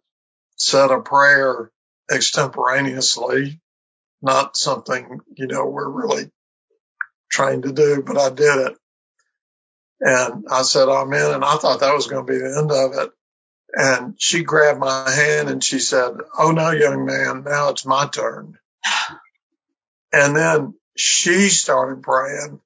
said 0.58 0.91
a 0.91 1.01
prayer 1.01 1.71
extemporaneously, 2.12 3.60
not 4.25 4.57
something, 4.57 5.19
you 5.38 5.47
know, 5.47 5.65
we're 5.65 5.89
really 5.89 6.29
trained 7.31 7.63
to 7.63 7.71
do, 7.71 8.03
but 8.05 8.17
I 8.17 8.29
did 8.29 8.67
it. 8.67 8.73
And 10.01 10.45
I 10.51 10.63
said, 10.63 10.89
oh, 10.89 11.01
I'm 11.01 11.13
in. 11.13 11.35
And 11.35 11.45
I 11.45 11.55
thought 11.55 11.79
that 11.79 11.93
was 11.93 12.07
going 12.07 12.25
to 12.25 12.31
be 12.31 12.39
the 12.39 12.57
end 12.57 12.71
of 12.71 13.05
it. 13.05 13.11
And 13.75 14.15
she 14.17 14.43
grabbed 14.43 14.79
my 14.79 15.09
hand 15.11 15.49
and 15.49 15.61
she 15.61 15.79
said, 15.79 16.13
Oh 16.39 16.51
no, 16.51 16.71
young 16.71 17.05
man, 17.05 17.43
now 17.43 17.69
it's 17.69 17.85
my 17.85 18.07
turn. 18.07 18.57
And 20.13 20.33
then 20.33 20.75
she 20.95 21.49
started 21.49 22.01
praying. 22.01 22.61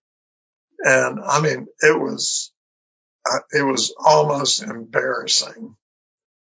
And 0.82 1.20
I 1.20 1.42
mean, 1.42 1.66
it 1.82 2.00
was, 2.00 2.52
it 3.52 3.64
was 3.64 3.92
almost 3.98 4.62
embarrassing. 4.62 5.76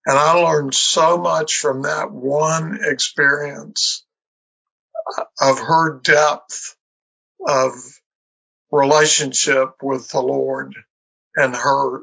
And 0.05 0.17
I 0.17 0.33
learned 0.39 0.73
so 0.73 1.17
much 1.17 1.57
from 1.57 1.81
that 1.81 2.11
one 2.11 2.79
experience 2.81 4.04
of 5.39 5.59
her 5.59 5.99
depth 5.99 6.75
of 7.47 7.73
relationship 8.71 9.75
with 9.81 10.09
the 10.09 10.21
Lord 10.21 10.75
and 11.35 11.55
her 11.55 11.99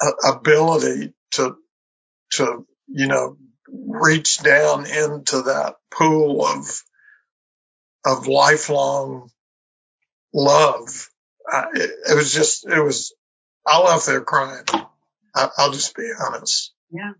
uh, 0.00 0.32
ability 0.32 1.12
to, 1.32 1.56
to, 2.32 2.66
you 2.88 3.06
know, 3.06 3.36
reach 3.68 4.42
down 4.42 4.86
into 4.86 5.42
that 5.42 5.76
pool 5.90 6.46
of, 6.46 6.82
of 8.04 8.26
lifelong 8.26 9.30
love. 10.32 11.08
It, 11.74 11.90
it, 12.10 12.16
was 12.16 12.32
just, 12.32 12.66
it 12.66 12.80
was, 12.80 13.14
I 13.66 13.80
left 13.80 14.06
there 14.06 14.22
crying. 14.22 14.64
I, 15.34 15.48
will 15.58 15.72
just 15.72 15.94
be 15.96 16.10
honest. 16.18 16.72
Yeah. 16.90 17.12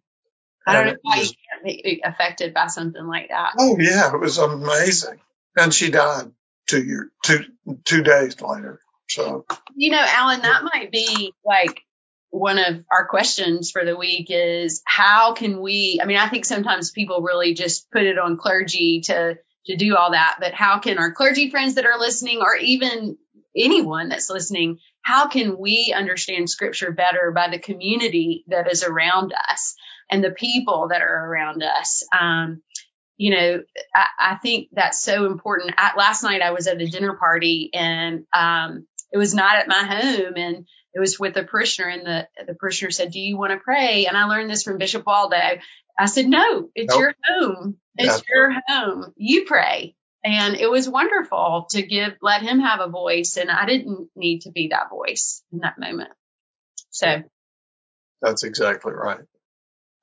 I 0.66 0.72
don't 0.72 0.87
know 0.87 0.96
why 1.03 1.16
you 1.16 1.29
can't 1.29 1.64
be 1.64 2.03
affected 2.05 2.55
by 2.55 2.68
something 2.68 3.07
like 3.07 3.29
that. 3.29 3.55
Oh 3.59 3.77
yeah, 3.79 4.14
it 4.14 4.20
was 4.20 4.38
amazing. 4.38 5.20
And 5.57 5.72
she 5.72 5.90
died 5.90 6.33
two 6.66 6.83
year, 6.83 7.11
two, 7.22 7.44
two 7.85 8.03
days 8.03 8.40
later. 8.40 8.81
So, 9.09 9.44
you 9.77 9.90
know, 9.90 10.03
Alan, 10.05 10.42
that 10.42 10.64
might 10.64 10.90
be 10.90 11.33
like 11.44 11.83
one 12.31 12.59
of 12.59 12.85
our 12.90 13.07
questions 13.07 13.70
for 13.70 13.85
the 13.85 13.96
week 13.96 14.27
is 14.31 14.83
how 14.85 15.35
can 15.35 15.61
we, 15.61 16.00
I 16.03 16.07
mean, 16.07 16.16
I 16.16 16.29
think 16.29 16.44
sometimes 16.44 16.90
people 16.90 17.22
really 17.22 17.55
just 17.55 17.90
put 17.90 18.03
it 18.03 18.18
on 18.18 18.38
clergy 18.38 19.03
to, 19.05 19.38
to 19.66 19.77
do 19.77 19.96
all 19.96 20.12
that, 20.12 20.38
but 20.40 20.53
how 20.53 20.81
can 20.81 20.98
our 20.98 21.12
clergy 21.12 21.50
friends 21.50 21.74
that 21.74 21.87
are 21.87 21.98
listening 21.98 22.40
or 22.40 22.57
even 22.57 23.18
anyone 23.57 24.09
that's 24.09 24.31
listening, 24.31 24.79
how 25.03 25.29
can 25.29 25.59
we 25.59 25.94
understand 25.96 26.50
scripture 26.50 26.90
better 26.90 27.31
by 27.33 27.50
the 27.50 27.59
community 27.59 28.44
that 28.48 28.70
is 28.70 28.83
around 28.83 29.33
us 29.50 29.77
and 30.11 30.23
the 30.23 30.31
people 30.31 30.88
that 30.90 31.03
are 31.03 31.27
around 31.31 31.62
us? 31.62 32.07
Um, 32.19 32.62
you 33.17 33.31
know, 33.31 33.62
I, 33.95 34.07
I, 34.19 34.35
think 34.37 34.69
that's 34.73 35.01
so 35.01 35.27
important. 35.27 35.75
I, 35.79 35.93
last 35.97 36.23
night 36.23 36.43
I 36.43 36.51
was 36.51 36.67
at 36.67 36.81
a 36.81 36.87
dinner 36.87 37.14
party 37.14 37.71
and, 37.73 38.27
um, 38.33 38.87
it 39.12 39.19
was 39.19 39.35
not 39.35 39.57
at 39.57 39.69
my 39.69 39.85
home 39.85 40.33
and 40.37 40.67
it 40.93 41.01
was 41.01 41.19
with 41.19 41.37
a 41.37 41.45
parishioner 41.45 41.88
and 41.88 42.07
the, 42.07 42.29
the 42.47 42.55
parishioner 42.55 42.90
said, 42.90 43.12
do 43.12 43.21
you 43.21 43.37
want 43.37 43.53
to 43.53 43.59
pray? 43.59 44.07
And 44.07 44.17
I 44.17 44.25
learned 44.25 44.51
this 44.51 44.64
from 44.64 44.79
Bishop 44.79 45.07
Waldo. 45.07 45.37
I 45.99 46.07
said, 46.07 46.27
no, 46.27 46.69
it's 46.75 46.93
nope. 46.93 47.01
your 47.01 47.14
home. 47.25 47.77
It's 47.97 48.23
your 48.29 48.53
home. 48.67 49.12
You 49.17 49.45
pray. 49.45 49.95
And 50.25 50.57
it 50.57 50.69
was 50.69 50.88
wonderful 50.88 51.67
to 51.71 51.83
give, 51.83 52.14
let 52.21 52.43
him 52.43 52.59
have 52.59 52.81
a 52.81 52.88
voice. 52.88 53.37
And 53.37 53.51
I 53.51 53.67
didn't 53.67 54.09
need 54.17 54.43
to 54.43 54.51
be 54.51 54.69
that 54.69 54.90
voice 54.90 55.43
in 55.53 55.61
that 55.61 55.79
moment. 55.79 56.11
So 56.90 57.23
that's 58.23 58.43
exactly 58.43 58.93
right. 58.93 59.21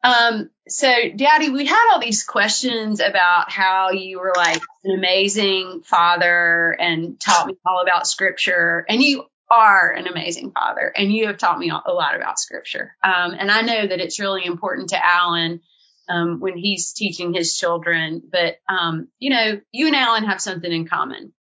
Um, 0.04 0.50
so 0.68 0.92
daddy, 1.16 1.50
we 1.50 1.66
had 1.66 1.92
all 1.92 2.00
these 2.00 2.24
questions 2.24 3.00
about 3.00 3.52
how 3.52 3.92
you 3.92 4.20
were 4.20 4.34
like 4.36 4.62
an 4.84 4.98
amazing 4.98 5.82
father 5.86 6.76
and 6.80 7.20
taught 7.20 7.48
me 7.48 7.56
all 7.66 7.82
about 7.82 8.08
scripture 8.08 8.86
and 8.90 9.02
you 9.02 9.26
are 9.52 9.92
an 9.92 10.08
amazing 10.08 10.52
father 10.52 10.92
and 10.96 11.12
you 11.12 11.28
have 11.28 11.38
taught 11.38 11.60
me 11.60 11.70
a 11.70 11.92
lot 11.92 12.16
about 12.16 12.40
scripture. 12.40 12.96
Um, 13.04 13.36
and 13.38 13.52
I 13.52 13.62
know 13.62 13.88
that 13.88 14.00
it's 14.00 14.20
really 14.20 14.46
important 14.46 14.90
to 14.90 15.06
Alan 15.06 15.62
um, 16.10 16.40
when 16.40 16.58
he's 16.58 16.94
teaching 16.94 17.34
his 17.34 17.58
children. 17.58 18.22
But, 18.32 18.58
um, 18.68 19.10
you 19.20 19.30
know, 19.30 19.62
you 19.72 19.88
and 19.88 19.96
Alan 19.96 20.26
have 20.26 20.42
something 20.42 20.72
in 20.72 20.88
common. 20.88 21.34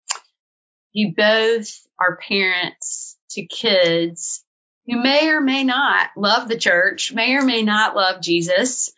You 0.93 1.15
both 1.17 1.71
are 2.01 2.17
parents 2.17 3.17
to 3.31 3.47
kids 3.47 4.45
who 4.91 5.03
may 5.03 5.29
or 5.29 5.41
may 5.41 5.65
not 5.65 6.11
love 6.17 6.49
the 6.49 6.59
church, 6.59 7.13
may 7.13 7.35
or 7.35 7.43
may 7.43 7.63
not 7.63 7.95
love 7.95 8.21
Jesus, 8.21 8.93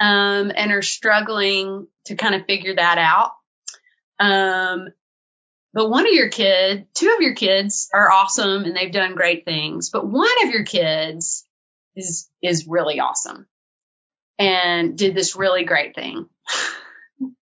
um, 0.00 0.52
and 0.54 0.72
are 0.72 0.82
struggling 0.82 1.86
to 2.04 2.16
kind 2.16 2.34
of 2.34 2.46
figure 2.46 2.74
that 2.74 2.98
out. 2.98 3.32
Um, 4.20 4.88
but 5.72 5.90
one 5.90 6.06
of 6.06 6.12
your 6.12 6.28
kids, 6.28 6.84
two 6.94 7.14
of 7.14 7.22
your 7.22 7.34
kids 7.34 7.88
are 7.92 8.10
awesome 8.10 8.64
and 8.64 8.76
they've 8.76 8.92
done 8.92 9.14
great 9.14 9.44
things, 9.44 9.90
but 9.90 10.06
one 10.06 10.28
of 10.44 10.50
your 10.50 10.64
kids 10.64 11.44
is, 11.94 12.28
is 12.42 12.66
really 12.66 13.00
awesome 13.00 13.46
and 14.38 14.96
did 14.96 15.14
this 15.14 15.36
really 15.36 15.64
great 15.64 15.94
thing. 15.94 16.16
um, 17.20 17.36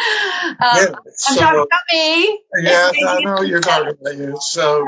yeah, 0.00 0.86
so, 1.14 1.32
I'm 1.32 1.38
talking 1.38 1.60
about 1.60 1.80
me. 1.92 2.40
Yeah, 2.62 2.92
I 3.08 3.20
know 3.24 3.42
you're 3.42 3.60
talking 3.60 3.94
about 4.00 4.16
you. 4.16 4.38
So, 4.40 4.86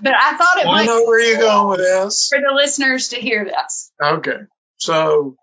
but 0.00 0.14
I 0.14 0.36
thought 0.36 0.58
it 0.58 0.66
I 0.66 0.72
might. 0.72 0.86
know 0.86 1.04
where 1.04 1.20
you're 1.20 1.38
going 1.38 1.68
with 1.68 1.78
this. 1.78 2.28
For 2.28 2.38
the 2.38 2.54
listeners 2.54 3.08
to 3.08 3.16
hear 3.16 3.44
this. 3.44 3.92
Okay, 4.02 4.38
so 4.78 5.36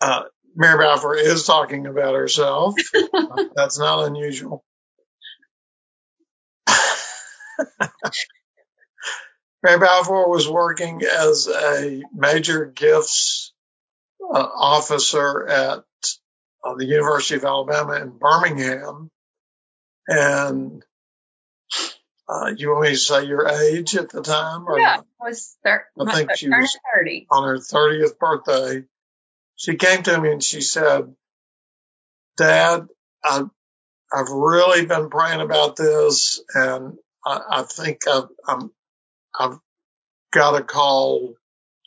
uh, 0.00 0.22
Mary 0.54 0.78
Balfour 0.78 1.16
is 1.16 1.44
talking 1.44 1.86
about 1.86 2.14
herself. 2.14 2.74
That's 3.54 3.78
not 3.78 4.06
unusual. 4.06 4.64
Mary 9.62 9.78
Balfour 9.78 10.28
was 10.28 10.48
working 10.48 11.02
as 11.02 11.46
a 11.48 12.02
major 12.14 12.64
gifts 12.66 13.52
uh, 14.22 14.38
officer 14.38 15.46
at 15.46 15.84
uh, 16.64 16.74
the 16.76 16.86
University 16.86 17.36
of 17.36 17.44
Alabama 17.44 17.94
in 17.94 18.10
Birmingham. 18.18 19.10
And 20.08 20.82
uh, 22.30 22.52
you 22.56 22.70
want 22.70 22.82
me 22.82 22.90
to 22.90 22.96
say 22.96 23.24
your 23.24 23.48
age 23.48 23.96
at 23.96 24.08
the 24.10 24.22
time? 24.22 24.64
Or 24.68 24.78
yeah, 24.78 25.00
I 25.20 25.24
was 25.24 25.56
thir- 25.64 25.86
I 25.98 26.14
think 26.14 26.36
she 26.36 26.48
was 26.48 26.78
30. 26.94 27.26
on 27.30 27.44
her 27.44 27.56
30th 27.56 28.18
birthday. 28.18 28.84
She 29.56 29.74
came 29.76 30.02
to 30.04 30.20
me 30.20 30.32
and 30.32 30.42
she 30.42 30.60
said, 30.60 31.12
Dad, 32.36 32.86
I, 33.24 33.42
I've 34.12 34.28
really 34.30 34.86
been 34.86 35.10
praying 35.10 35.40
about 35.40 35.74
this 35.74 36.40
and 36.54 36.98
I, 37.26 37.40
I 37.50 37.62
think 37.62 38.06
I've, 38.06 38.28
I'm, 38.46 38.70
I've 39.38 39.58
got 40.32 40.60
a 40.60 40.62
call 40.62 41.34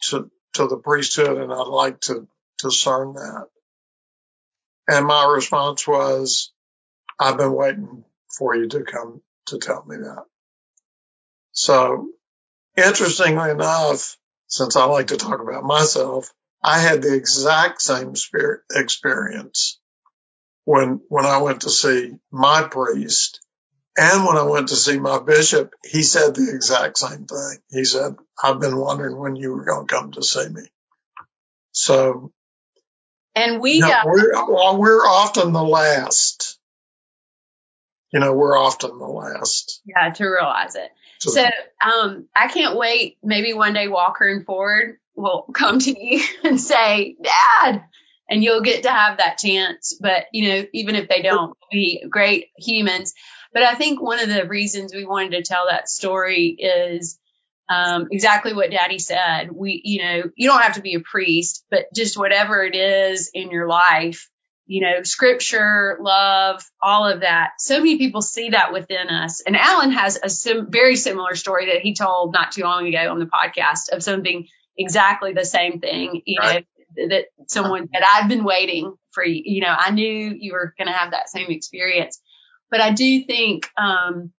to, 0.10 0.30
to 0.56 0.68
the 0.68 0.78
priesthood 0.78 1.38
and 1.38 1.54
I'd 1.54 1.68
like 1.68 2.02
to 2.02 2.28
discern 2.62 3.14
that. 3.14 3.48
And 4.90 5.06
my 5.06 5.34
response 5.34 5.88
was, 5.88 6.52
I've 7.18 7.38
been 7.38 7.54
waiting 7.54 8.04
for 8.38 8.56
you 8.56 8.68
to 8.68 8.84
come 8.84 9.22
to 9.48 9.58
tell 9.58 9.86
me 9.86 9.96
that. 9.98 10.26
So 11.54 12.10
interestingly 12.76 13.50
enough, 13.50 14.18
since 14.48 14.76
I 14.76 14.86
like 14.86 15.08
to 15.08 15.18
talk 15.18 15.40
about 15.40 15.64
myself, 15.64 16.32
I 16.62 16.80
had 16.80 17.02
the 17.02 17.16
exact 17.16 17.82
same 17.82 18.16
spirit 18.16 18.62
experience 18.72 19.80
when, 20.66 21.02
when 21.10 21.26
I 21.26 21.38
went 21.38 21.62
to 21.62 21.70
see 21.70 22.14
my 22.32 22.64
priest 22.64 23.40
and 23.96 24.26
when 24.26 24.38
I 24.38 24.44
went 24.44 24.70
to 24.70 24.76
see 24.76 25.00
my 25.00 25.22
bishop, 25.22 25.74
he 25.84 26.02
said 26.02 26.34
the 26.34 26.50
exact 26.50 26.98
same 26.98 27.26
thing. 27.26 27.58
He 27.70 27.86
said, 27.86 28.16
I've 28.42 28.60
been 28.60 28.78
wondering 28.78 29.18
when 29.18 29.36
you 29.36 29.52
were 29.54 29.66
going 29.66 29.88
to 29.88 29.94
come 29.94 30.12
to 30.14 30.24
see 30.24 30.50
me. 30.50 30.64
So. 31.72 32.32
And 33.36 33.62
we 33.62 33.82
got. 33.82 34.06
We're, 34.06 34.78
we're 34.78 35.06
often 35.06 35.54
the 35.54 35.64
last. 35.64 36.58
You 38.12 38.20
know, 38.20 38.34
we're 38.34 38.58
often 38.58 38.98
the 38.98 39.06
last. 39.06 39.82
Yeah, 39.86 40.12
to 40.12 40.26
realize 40.26 40.76
it. 40.76 40.92
So, 41.32 41.46
um, 41.82 42.28
I 42.36 42.48
can't 42.48 42.78
wait. 42.78 43.18
Maybe 43.24 43.54
one 43.54 43.74
day 43.74 43.88
Walker 43.88 44.28
and 44.28 44.46
Ford 44.46 44.98
will 45.16 45.44
come 45.54 45.80
to 45.80 45.92
you 45.92 46.24
and 46.44 46.60
say, 46.60 47.16
Dad, 47.22 47.84
and 48.30 48.44
you'll 48.44 48.62
get 48.62 48.84
to 48.84 48.92
have 48.92 49.18
that 49.18 49.38
chance. 49.38 49.98
But, 50.00 50.26
you 50.32 50.50
know, 50.50 50.66
even 50.74 50.96
if 50.96 51.08
they 51.08 51.22
don't, 51.22 51.58
be 51.72 52.04
great 52.10 52.48
humans. 52.58 53.14
But 53.54 53.64
I 53.64 53.76
think 53.76 54.02
one 54.02 54.20
of 54.20 54.30
the 54.30 54.48
reasons 54.48 54.94
we 54.94 55.06
wanted 55.06 55.32
to 55.32 55.44
tell 55.44 55.68
that 55.70 55.90
story 55.90 56.48
is 56.58 57.20
um, 57.70 58.08
exactly 58.12 58.54
what 58.54 58.72
Daddy 58.72 59.00
said. 59.00 59.52
We, 59.52 59.82
you 59.84 60.04
know, 60.04 60.24
you 60.36 60.50
don't 60.50 60.62
have 60.62 60.76
to 60.76 60.82
be 60.82 60.96
a 60.96 61.00
priest, 61.00 61.64
but 61.70 61.86
just 61.96 62.18
whatever 62.18 62.64
it 62.64 62.76
is 62.76 63.30
in 63.34 63.52
your 63.52 63.68
life, 63.68 64.30
you 64.66 64.82
know, 64.82 65.04
scripture, 65.04 65.98
love, 66.02 66.64
all 66.82 67.08
of 67.08 67.22
that. 67.22 67.52
So 67.60 67.78
many 67.78 67.98
people 67.98 68.22
see 68.22 68.50
that 68.50 68.72
within 68.72 69.10
us. 69.10 69.42
And 69.42 69.58
Alan 69.58 69.92
has 69.92 70.20
a 70.22 70.30
sim- 70.30 70.72
very 70.72 70.96
similar 70.96 71.36
story 71.36 71.68
that 71.68 71.82
he 71.82 71.94
told 71.94 72.34
not 72.34 72.52
too 72.54 72.64
long 72.64 72.88
ago 72.88 73.12
on 73.12 73.20
the 73.20 73.26
podcast 73.26 73.92
of 73.92 74.04
something 74.04 74.48
exactly 74.78 75.34
the 75.34 75.46
same 75.46 75.80
thing, 75.80 76.22
you 76.26 76.40
right. 76.40 76.66
know, 76.98 77.08
that 77.10 77.26
someone 77.48 77.90
that 77.92 78.04
I've 78.06 78.30
been 78.30 78.44
waiting 78.44 78.96
for, 79.12 79.26
you 79.26 79.62
know, 79.62 79.76
I 79.78 79.92
knew 79.92 80.36
you 80.38 80.54
were 80.54 80.74
going 80.78 80.88
to 80.88 80.94
have 80.94 81.12
that 81.12 81.30
same 81.30 81.50
experience. 81.50 82.22
But 82.72 82.82
I 82.82 82.92
do 82.92 83.24
think, 83.24 83.70
um, 83.78 84.32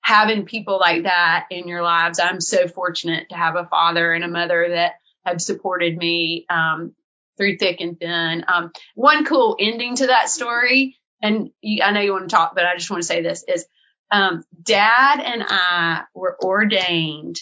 having 0.00 0.46
people 0.46 0.78
like 0.78 1.02
that 1.02 1.46
in 1.50 1.66
your 1.66 1.82
lives, 1.82 2.20
I'm 2.20 2.40
so 2.40 2.68
fortunate 2.68 3.28
to 3.30 3.36
have 3.36 3.56
a 3.56 3.66
father 3.66 4.12
and 4.12 4.22
a 4.22 4.28
mother 4.28 4.68
that 4.70 4.92
have 5.24 5.40
supported 5.40 5.96
me, 5.96 6.46
um, 6.48 6.94
through 7.36 7.58
thick 7.58 7.80
and 7.80 7.98
thin. 7.98 8.44
Um, 8.48 8.72
one 8.94 9.24
cool 9.24 9.56
ending 9.58 9.96
to 9.96 10.08
that 10.08 10.30
story, 10.30 10.96
and 11.22 11.50
you, 11.60 11.82
I 11.82 11.92
know 11.92 12.00
you 12.00 12.12
want 12.12 12.28
to 12.28 12.34
talk, 12.34 12.54
but 12.54 12.64
I 12.64 12.76
just 12.76 12.90
want 12.90 13.02
to 13.02 13.06
say 13.06 13.22
this 13.22 13.44
is, 13.46 13.66
um, 14.10 14.44
dad 14.62 15.20
and 15.20 15.44
I 15.46 16.04
were 16.14 16.36
ordained 16.42 17.36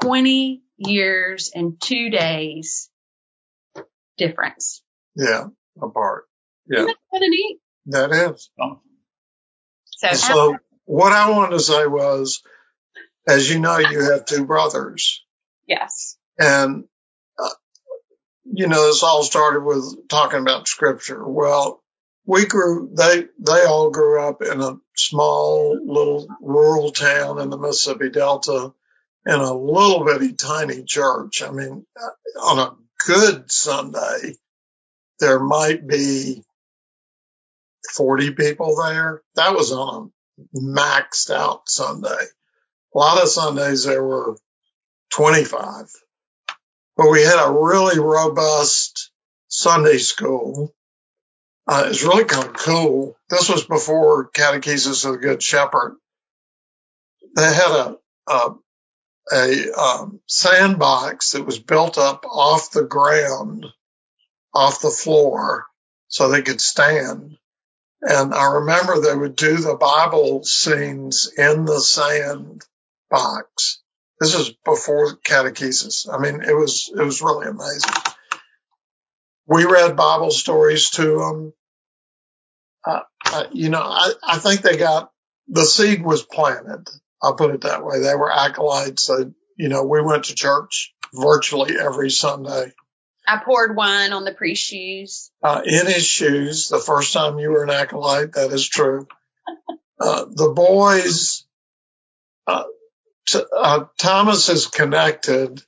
20 0.00 0.62
years 0.76 1.50
and 1.54 1.80
two 1.80 2.10
days 2.10 2.90
difference. 4.16 4.82
Yeah, 5.16 5.46
apart. 5.80 6.24
Yeah. 6.68 6.80
Isn't 6.80 6.86
that 6.88 6.96
kind 7.12 7.24
of 7.24 7.30
neat? 7.30 7.58
That 7.86 8.12
is. 8.12 8.50
So, 9.86 10.12
so 10.12 10.56
what 10.84 11.12
I 11.12 11.30
wanted 11.30 11.52
to 11.52 11.60
say 11.60 11.86
was, 11.86 12.42
as 13.26 13.50
you 13.50 13.58
know, 13.58 13.78
you 13.78 14.10
have 14.10 14.26
two 14.26 14.44
brothers. 14.44 15.24
Yes. 15.66 16.16
And, 16.38 16.84
you 18.52 18.66
know, 18.66 18.86
this 18.86 19.02
all 19.02 19.22
started 19.22 19.60
with 19.60 20.08
talking 20.08 20.40
about 20.40 20.68
scripture. 20.68 21.26
Well, 21.26 21.82
we 22.26 22.46
grew, 22.46 22.90
they, 22.92 23.24
they 23.38 23.64
all 23.64 23.90
grew 23.90 24.22
up 24.22 24.42
in 24.42 24.60
a 24.60 24.76
small 24.96 25.78
little 25.82 26.28
rural 26.40 26.90
town 26.90 27.40
in 27.40 27.50
the 27.50 27.58
Mississippi 27.58 28.10
Delta 28.10 28.72
in 29.26 29.34
a 29.34 29.54
little 29.54 30.04
bitty 30.04 30.34
tiny 30.34 30.84
church. 30.84 31.42
I 31.42 31.50
mean, 31.50 31.86
uh, 32.00 32.40
on 32.40 32.58
a 32.58 32.76
good 33.06 33.50
Sunday, 33.50 34.34
there 35.20 35.40
might 35.40 35.86
be 35.86 36.42
40 37.92 38.32
people 38.32 38.76
there. 38.76 39.22
That 39.34 39.54
was 39.54 39.72
on 39.72 40.12
a 40.54 40.58
maxed 40.58 41.30
out 41.30 41.68
Sunday. 41.68 42.08
A 42.94 42.98
lot 42.98 43.22
of 43.22 43.28
Sundays 43.28 43.84
there 43.84 44.02
were 44.02 44.36
25, 45.10 45.90
but 46.98 47.10
we 47.10 47.22
had 47.22 47.42
a 47.42 47.52
really 47.52 48.00
robust 48.00 49.12
Sunday 49.46 49.98
school. 49.98 50.74
Uh, 51.66 51.84
it's 51.86 52.02
really 52.02 52.24
kind 52.24 52.48
of 52.48 52.54
cool. 52.54 53.16
This 53.30 53.48
was 53.48 53.64
before 53.64 54.30
Catechesis 54.30 55.06
of 55.06 55.12
the 55.12 55.18
Good 55.18 55.42
Shepherd. 55.42 55.96
They 57.36 57.44
had 57.44 57.70
a, 57.70 57.96
a, 58.26 58.54
a 59.32 59.72
um, 59.80 60.20
sandbox 60.26 61.32
that 61.32 61.46
was 61.46 61.60
built 61.60 61.98
up 61.98 62.24
off 62.26 62.72
the 62.72 62.84
ground, 62.84 63.66
off 64.52 64.80
the 64.80 64.90
floor, 64.90 65.66
so 66.08 66.28
they 66.28 66.42
could 66.42 66.60
stand. 66.60 67.36
And 68.02 68.34
I 68.34 68.54
remember 68.54 69.00
they 69.00 69.14
would 69.14 69.36
do 69.36 69.58
the 69.58 69.76
Bible 69.76 70.42
scenes 70.42 71.30
in 71.36 71.64
the 71.64 71.80
sand 71.80 72.64
box. 73.08 73.82
This 74.20 74.34
is 74.34 74.50
before 74.64 75.16
catechesis. 75.16 76.12
I 76.12 76.18
mean, 76.18 76.42
it 76.42 76.54
was, 76.54 76.90
it 76.94 77.02
was 77.02 77.22
really 77.22 77.46
amazing. 77.46 77.92
We 79.46 79.64
read 79.64 79.96
Bible 79.96 80.30
stories 80.30 80.90
to 80.90 81.18
them. 81.18 81.52
Uh, 82.84 83.00
uh, 83.26 83.44
you 83.52 83.68
know, 83.70 83.82
I, 83.82 84.12
I 84.26 84.38
think 84.38 84.62
they 84.62 84.76
got, 84.76 85.10
the 85.46 85.64
seed 85.64 86.02
was 86.04 86.22
planted. 86.22 86.86
I'll 87.22 87.36
put 87.36 87.54
it 87.54 87.62
that 87.62 87.84
way. 87.84 88.00
They 88.00 88.14
were 88.14 88.32
acolytes. 88.32 89.04
So, 89.04 89.32
you 89.56 89.68
know, 89.68 89.84
we 89.84 90.02
went 90.02 90.24
to 90.24 90.34
church 90.34 90.94
virtually 91.12 91.78
every 91.78 92.10
Sunday. 92.10 92.72
I 93.26 93.42
poured 93.44 93.76
wine 93.76 94.12
on 94.12 94.24
the 94.24 94.32
priest's 94.32 94.64
shoes. 94.64 95.30
Uh, 95.42 95.62
in 95.64 95.86
his 95.86 96.06
shoes, 96.06 96.68
the 96.68 96.78
first 96.78 97.12
time 97.12 97.38
you 97.38 97.50
were 97.50 97.62
an 97.62 97.70
acolyte, 97.70 98.32
that 98.32 98.52
is 98.52 98.66
true. 98.66 99.06
Uh, 100.00 100.24
the 100.30 100.52
boys, 100.54 101.44
uh, 102.46 102.64
uh, 103.34 103.84
Thomas 103.98 104.48
is 104.48 104.66
connected. 104.66 105.62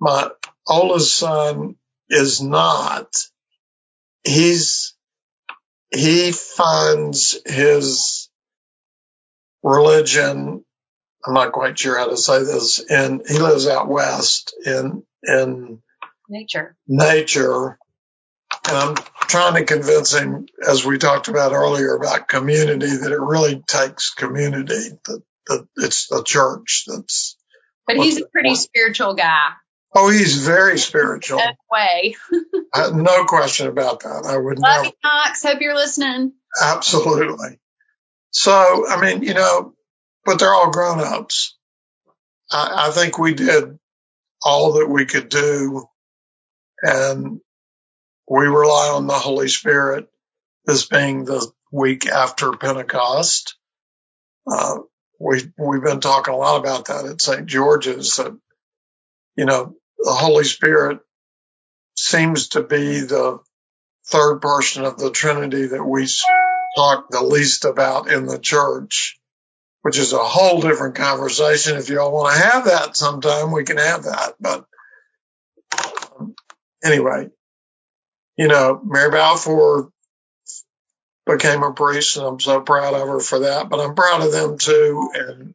My 0.00 0.30
oldest 0.66 1.16
son 1.16 1.76
is 2.08 2.40
not. 2.40 3.14
He's, 4.24 4.94
he 5.92 6.32
finds 6.32 7.38
his 7.46 8.28
religion. 9.62 10.64
I'm 11.24 11.34
not 11.34 11.52
quite 11.52 11.78
sure 11.78 11.98
how 11.98 12.08
to 12.08 12.16
say 12.16 12.40
this. 12.40 12.80
And 12.80 13.22
he 13.28 13.38
lives 13.38 13.66
out 13.66 13.88
west 13.88 14.54
in, 14.64 15.02
in 15.22 15.82
nature. 16.28 16.76
Nature. 16.86 17.78
And 18.68 18.76
I'm 18.76 18.94
trying 19.22 19.54
to 19.54 19.64
convince 19.64 20.12
him, 20.12 20.46
as 20.66 20.84
we 20.84 20.98
talked 20.98 21.28
about 21.28 21.52
earlier 21.52 21.94
about 21.94 22.28
community, 22.28 22.96
that 22.96 23.12
it 23.12 23.20
really 23.20 23.62
takes 23.66 24.14
community, 24.14 24.90
that, 25.04 25.22
that 25.46 25.66
it's 25.76 26.08
the 26.08 26.22
church 26.22 26.84
that's. 26.86 27.36
But 27.86 27.96
he's 27.96 28.20
a 28.20 28.26
pretty 28.26 28.56
spiritual 28.56 29.14
guy. 29.14 29.50
Oh, 29.94 30.10
he's 30.10 30.44
very 30.44 30.78
spiritual. 30.78 31.38
That 31.38 31.56
way. 31.70 32.16
no 32.92 33.24
question 33.24 33.68
about 33.68 34.00
that. 34.00 34.26
I 34.26 34.36
would 34.36 34.58
Love 34.58 34.82
never. 34.82 34.94
Knox. 35.04 35.42
Hope 35.42 35.60
you're 35.60 35.76
listening. 35.76 36.32
Absolutely. 36.60 37.60
So, 38.30 38.86
I 38.88 39.00
mean, 39.00 39.22
you 39.22 39.34
know, 39.34 39.72
but 40.24 40.38
they're 40.38 40.52
all 40.52 40.70
grown 40.70 41.00
ups. 41.00 41.56
I, 42.50 42.88
I 42.88 42.90
think 42.90 43.18
we 43.18 43.34
did 43.34 43.78
all 44.42 44.74
that 44.74 44.88
we 44.88 45.06
could 45.06 45.28
do 45.28 45.86
and 46.82 47.40
we 48.28 48.46
rely 48.46 48.90
on 48.94 49.06
the 49.06 49.14
Holy 49.14 49.48
Spirit. 49.48 50.08
This 50.64 50.84
being 50.84 51.24
the 51.24 51.50
week 51.70 52.06
after 52.06 52.52
Pentecost, 52.52 53.56
uh, 54.50 54.78
we 55.18 55.42
we've 55.58 55.82
been 55.82 56.00
talking 56.00 56.34
a 56.34 56.36
lot 56.36 56.60
about 56.60 56.86
that 56.86 57.06
at 57.06 57.20
St. 57.20 57.46
George's. 57.46 58.16
That 58.16 58.36
you 59.36 59.44
know 59.44 59.74
the 59.98 60.12
Holy 60.12 60.44
Spirit 60.44 61.00
seems 61.96 62.48
to 62.48 62.62
be 62.62 63.00
the 63.00 63.38
third 64.06 64.40
person 64.40 64.84
of 64.84 64.98
the 64.98 65.10
Trinity 65.10 65.66
that 65.68 65.84
we 65.84 66.06
talk 66.76 67.06
the 67.10 67.22
least 67.22 67.64
about 67.64 68.10
in 68.10 68.26
the 68.26 68.38
church, 68.38 69.18
which 69.82 69.98
is 69.98 70.12
a 70.12 70.18
whole 70.18 70.60
different 70.60 70.94
conversation. 70.94 71.76
If 71.76 71.88
y'all 71.88 72.12
want 72.12 72.34
to 72.34 72.42
have 72.42 72.64
that 72.66 72.96
sometime, 72.96 73.52
we 73.52 73.64
can 73.64 73.78
have 73.78 74.04
that. 74.04 74.34
But 74.38 74.66
um, 76.18 76.34
anyway, 76.84 77.28
you 78.36 78.48
know, 78.48 78.80
Mary 78.84 79.10
Balfour 79.10 79.90
became 81.26 81.62
a 81.62 81.72
priest 81.72 82.16
and 82.16 82.26
I'm 82.26 82.40
so 82.40 82.60
proud 82.60 82.94
of 82.94 83.08
her 83.08 83.20
for 83.20 83.40
that, 83.40 83.68
but 83.68 83.80
I'm 83.80 83.94
proud 83.94 84.22
of 84.22 84.32
them 84.32 84.58
too. 84.58 85.10
And 85.14 85.54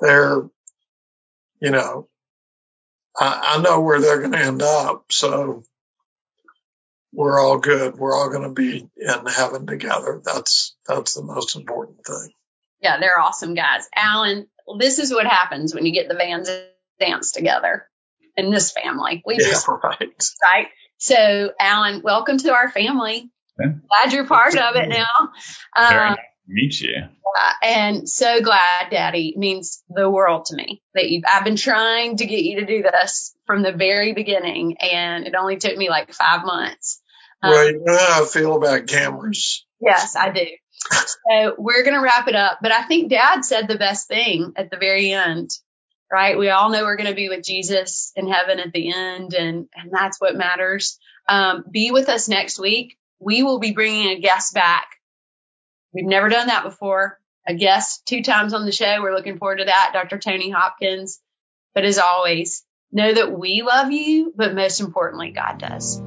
they're, 0.00 0.42
you 1.60 1.70
know, 1.70 2.08
I, 3.18 3.56
I 3.58 3.62
know 3.62 3.80
where 3.80 4.00
they're 4.00 4.20
going 4.20 4.32
to 4.32 4.38
end 4.38 4.62
up. 4.62 5.12
So 5.12 5.64
we're 7.12 7.38
all 7.40 7.58
good. 7.58 7.96
We're 7.96 8.14
all 8.14 8.30
going 8.30 8.42
to 8.42 8.50
be 8.50 8.88
in 8.96 9.26
heaven 9.26 9.66
together. 9.66 10.20
That's, 10.24 10.74
that's 10.86 11.14
the 11.14 11.22
most 11.22 11.56
important 11.56 12.04
thing. 12.06 12.32
Yeah, 12.80 12.98
they're 13.00 13.18
awesome 13.20 13.54
guys. 13.54 13.88
Alan, 13.94 14.48
this 14.78 14.98
is 14.98 15.12
what 15.12 15.26
happens 15.26 15.74
when 15.74 15.86
you 15.86 15.92
get 15.92 16.08
the 16.08 16.14
Van 16.14 16.44
Zandts 17.00 17.32
together. 17.32 17.86
in 18.36 18.50
this 18.50 18.70
family. 18.70 19.22
We 19.26 19.36
Yeah, 19.38 19.46
just, 19.48 19.68
right. 19.84 20.30
right? 20.44 20.66
So, 20.98 21.52
Alan, 21.60 22.02
welcome 22.02 22.38
to 22.38 22.52
our 22.52 22.70
family. 22.70 23.30
Yeah. 23.58 23.72
Glad 23.88 24.12
you're 24.12 24.26
part 24.26 24.56
of 24.56 24.76
it 24.76 24.88
now. 24.88 25.06
Very 25.88 26.00
Um, 26.00 26.08
nice 26.10 26.16
to 26.16 26.22
meet 26.48 26.80
you. 26.80 26.94
uh, 26.96 27.52
and 27.62 28.08
so 28.08 28.40
glad, 28.42 28.90
Daddy, 28.90 29.34
means 29.36 29.82
the 29.88 30.10
world 30.10 30.46
to 30.46 30.56
me 30.56 30.82
that 30.94 31.08
you. 31.08 31.22
I've 31.26 31.44
been 31.44 31.56
trying 31.56 32.16
to 32.18 32.26
get 32.26 32.42
you 32.42 32.60
to 32.60 32.66
do 32.66 32.82
this 32.82 33.34
from 33.46 33.62
the 33.62 33.72
very 33.72 34.12
beginning, 34.12 34.76
and 34.78 35.26
it 35.26 35.34
only 35.34 35.56
took 35.56 35.76
me 35.76 35.88
like 35.88 36.12
five 36.12 36.44
months. 36.44 37.00
Um, 37.42 37.50
Well, 37.50 37.66
you 37.66 37.82
know 37.84 37.96
how 37.96 38.22
I 38.22 38.26
feel 38.26 38.56
about 38.56 38.86
cameras. 38.86 39.64
Yes, 39.80 40.16
I 40.16 40.30
do. 40.30 40.46
So 41.28 41.54
we're 41.58 41.82
going 41.82 41.94
to 41.96 42.02
wrap 42.02 42.28
it 42.28 42.34
up. 42.36 42.58
But 42.62 42.72
I 42.72 42.82
think 42.84 43.10
Dad 43.10 43.44
said 43.44 43.68
the 43.68 43.78
best 43.78 44.08
thing 44.08 44.52
at 44.56 44.70
the 44.70 44.76
very 44.76 45.12
end, 45.12 45.50
right? 46.12 46.38
We 46.38 46.50
all 46.50 46.70
know 46.70 46.84
we're 46.84 46.96
going 46.96 47.10
to 47.10 47.14
be 47.16 47.28
with 47.28 47.44
Jesus 47.44 48.12
in 48.16 48.28
heaven 48.28 48.58
at 48.60 48.72
the 48.72 48.94
end, 48.94 49.34
and, 49.34 49.66
and 49.74 49.90
that's 49.90 50.20
what 50.20 50.36
matters. 50.36 50.98
Um, 51.28 51.64
be 51.70 51.90
with 51.90 52.08
us 52.08 52.28
next 52.28 52.58
week. 52.58 52.96
We 53.20 53.42
will 53.42 53.58
be 53.58 53.72
bringing 53.72 54.08
a 54.08 54.20
guest 54.20 54.54
back. 54.54 54.88
We've 55.92 56.04
never 56.04 56.28
done 56.28 56.48
that 56.48 56.64
before. 56.64 57.18
A 57.46 57.54
guest 57.54 58.04
two 58.06 58.22
times 58.22 58.52
on 58.52 58.66
the 58.66 58.72
show. 58.72 59.00
We're 59.00 59.14
looking 59.14 59.38
forward 59.38 59.58
to 59.58 59.64
that. 59.66 59.90
Dr. 59.92 60.18
Tony 60.18 60.50
Hopkins. 60.50 61.20
But 61.74 61.84
as 61.84 61.98
always, 61.98 62.64
know 62.92 63.12
that 63.12 63.38
we 63.38 63.62
love 63.62 63.92
you, 63.92 64.32
but 64.36 64.54
most 64.54 64.80
importantly, 64.80 65.30
God 65.30 65.58
does. 65.58 66.00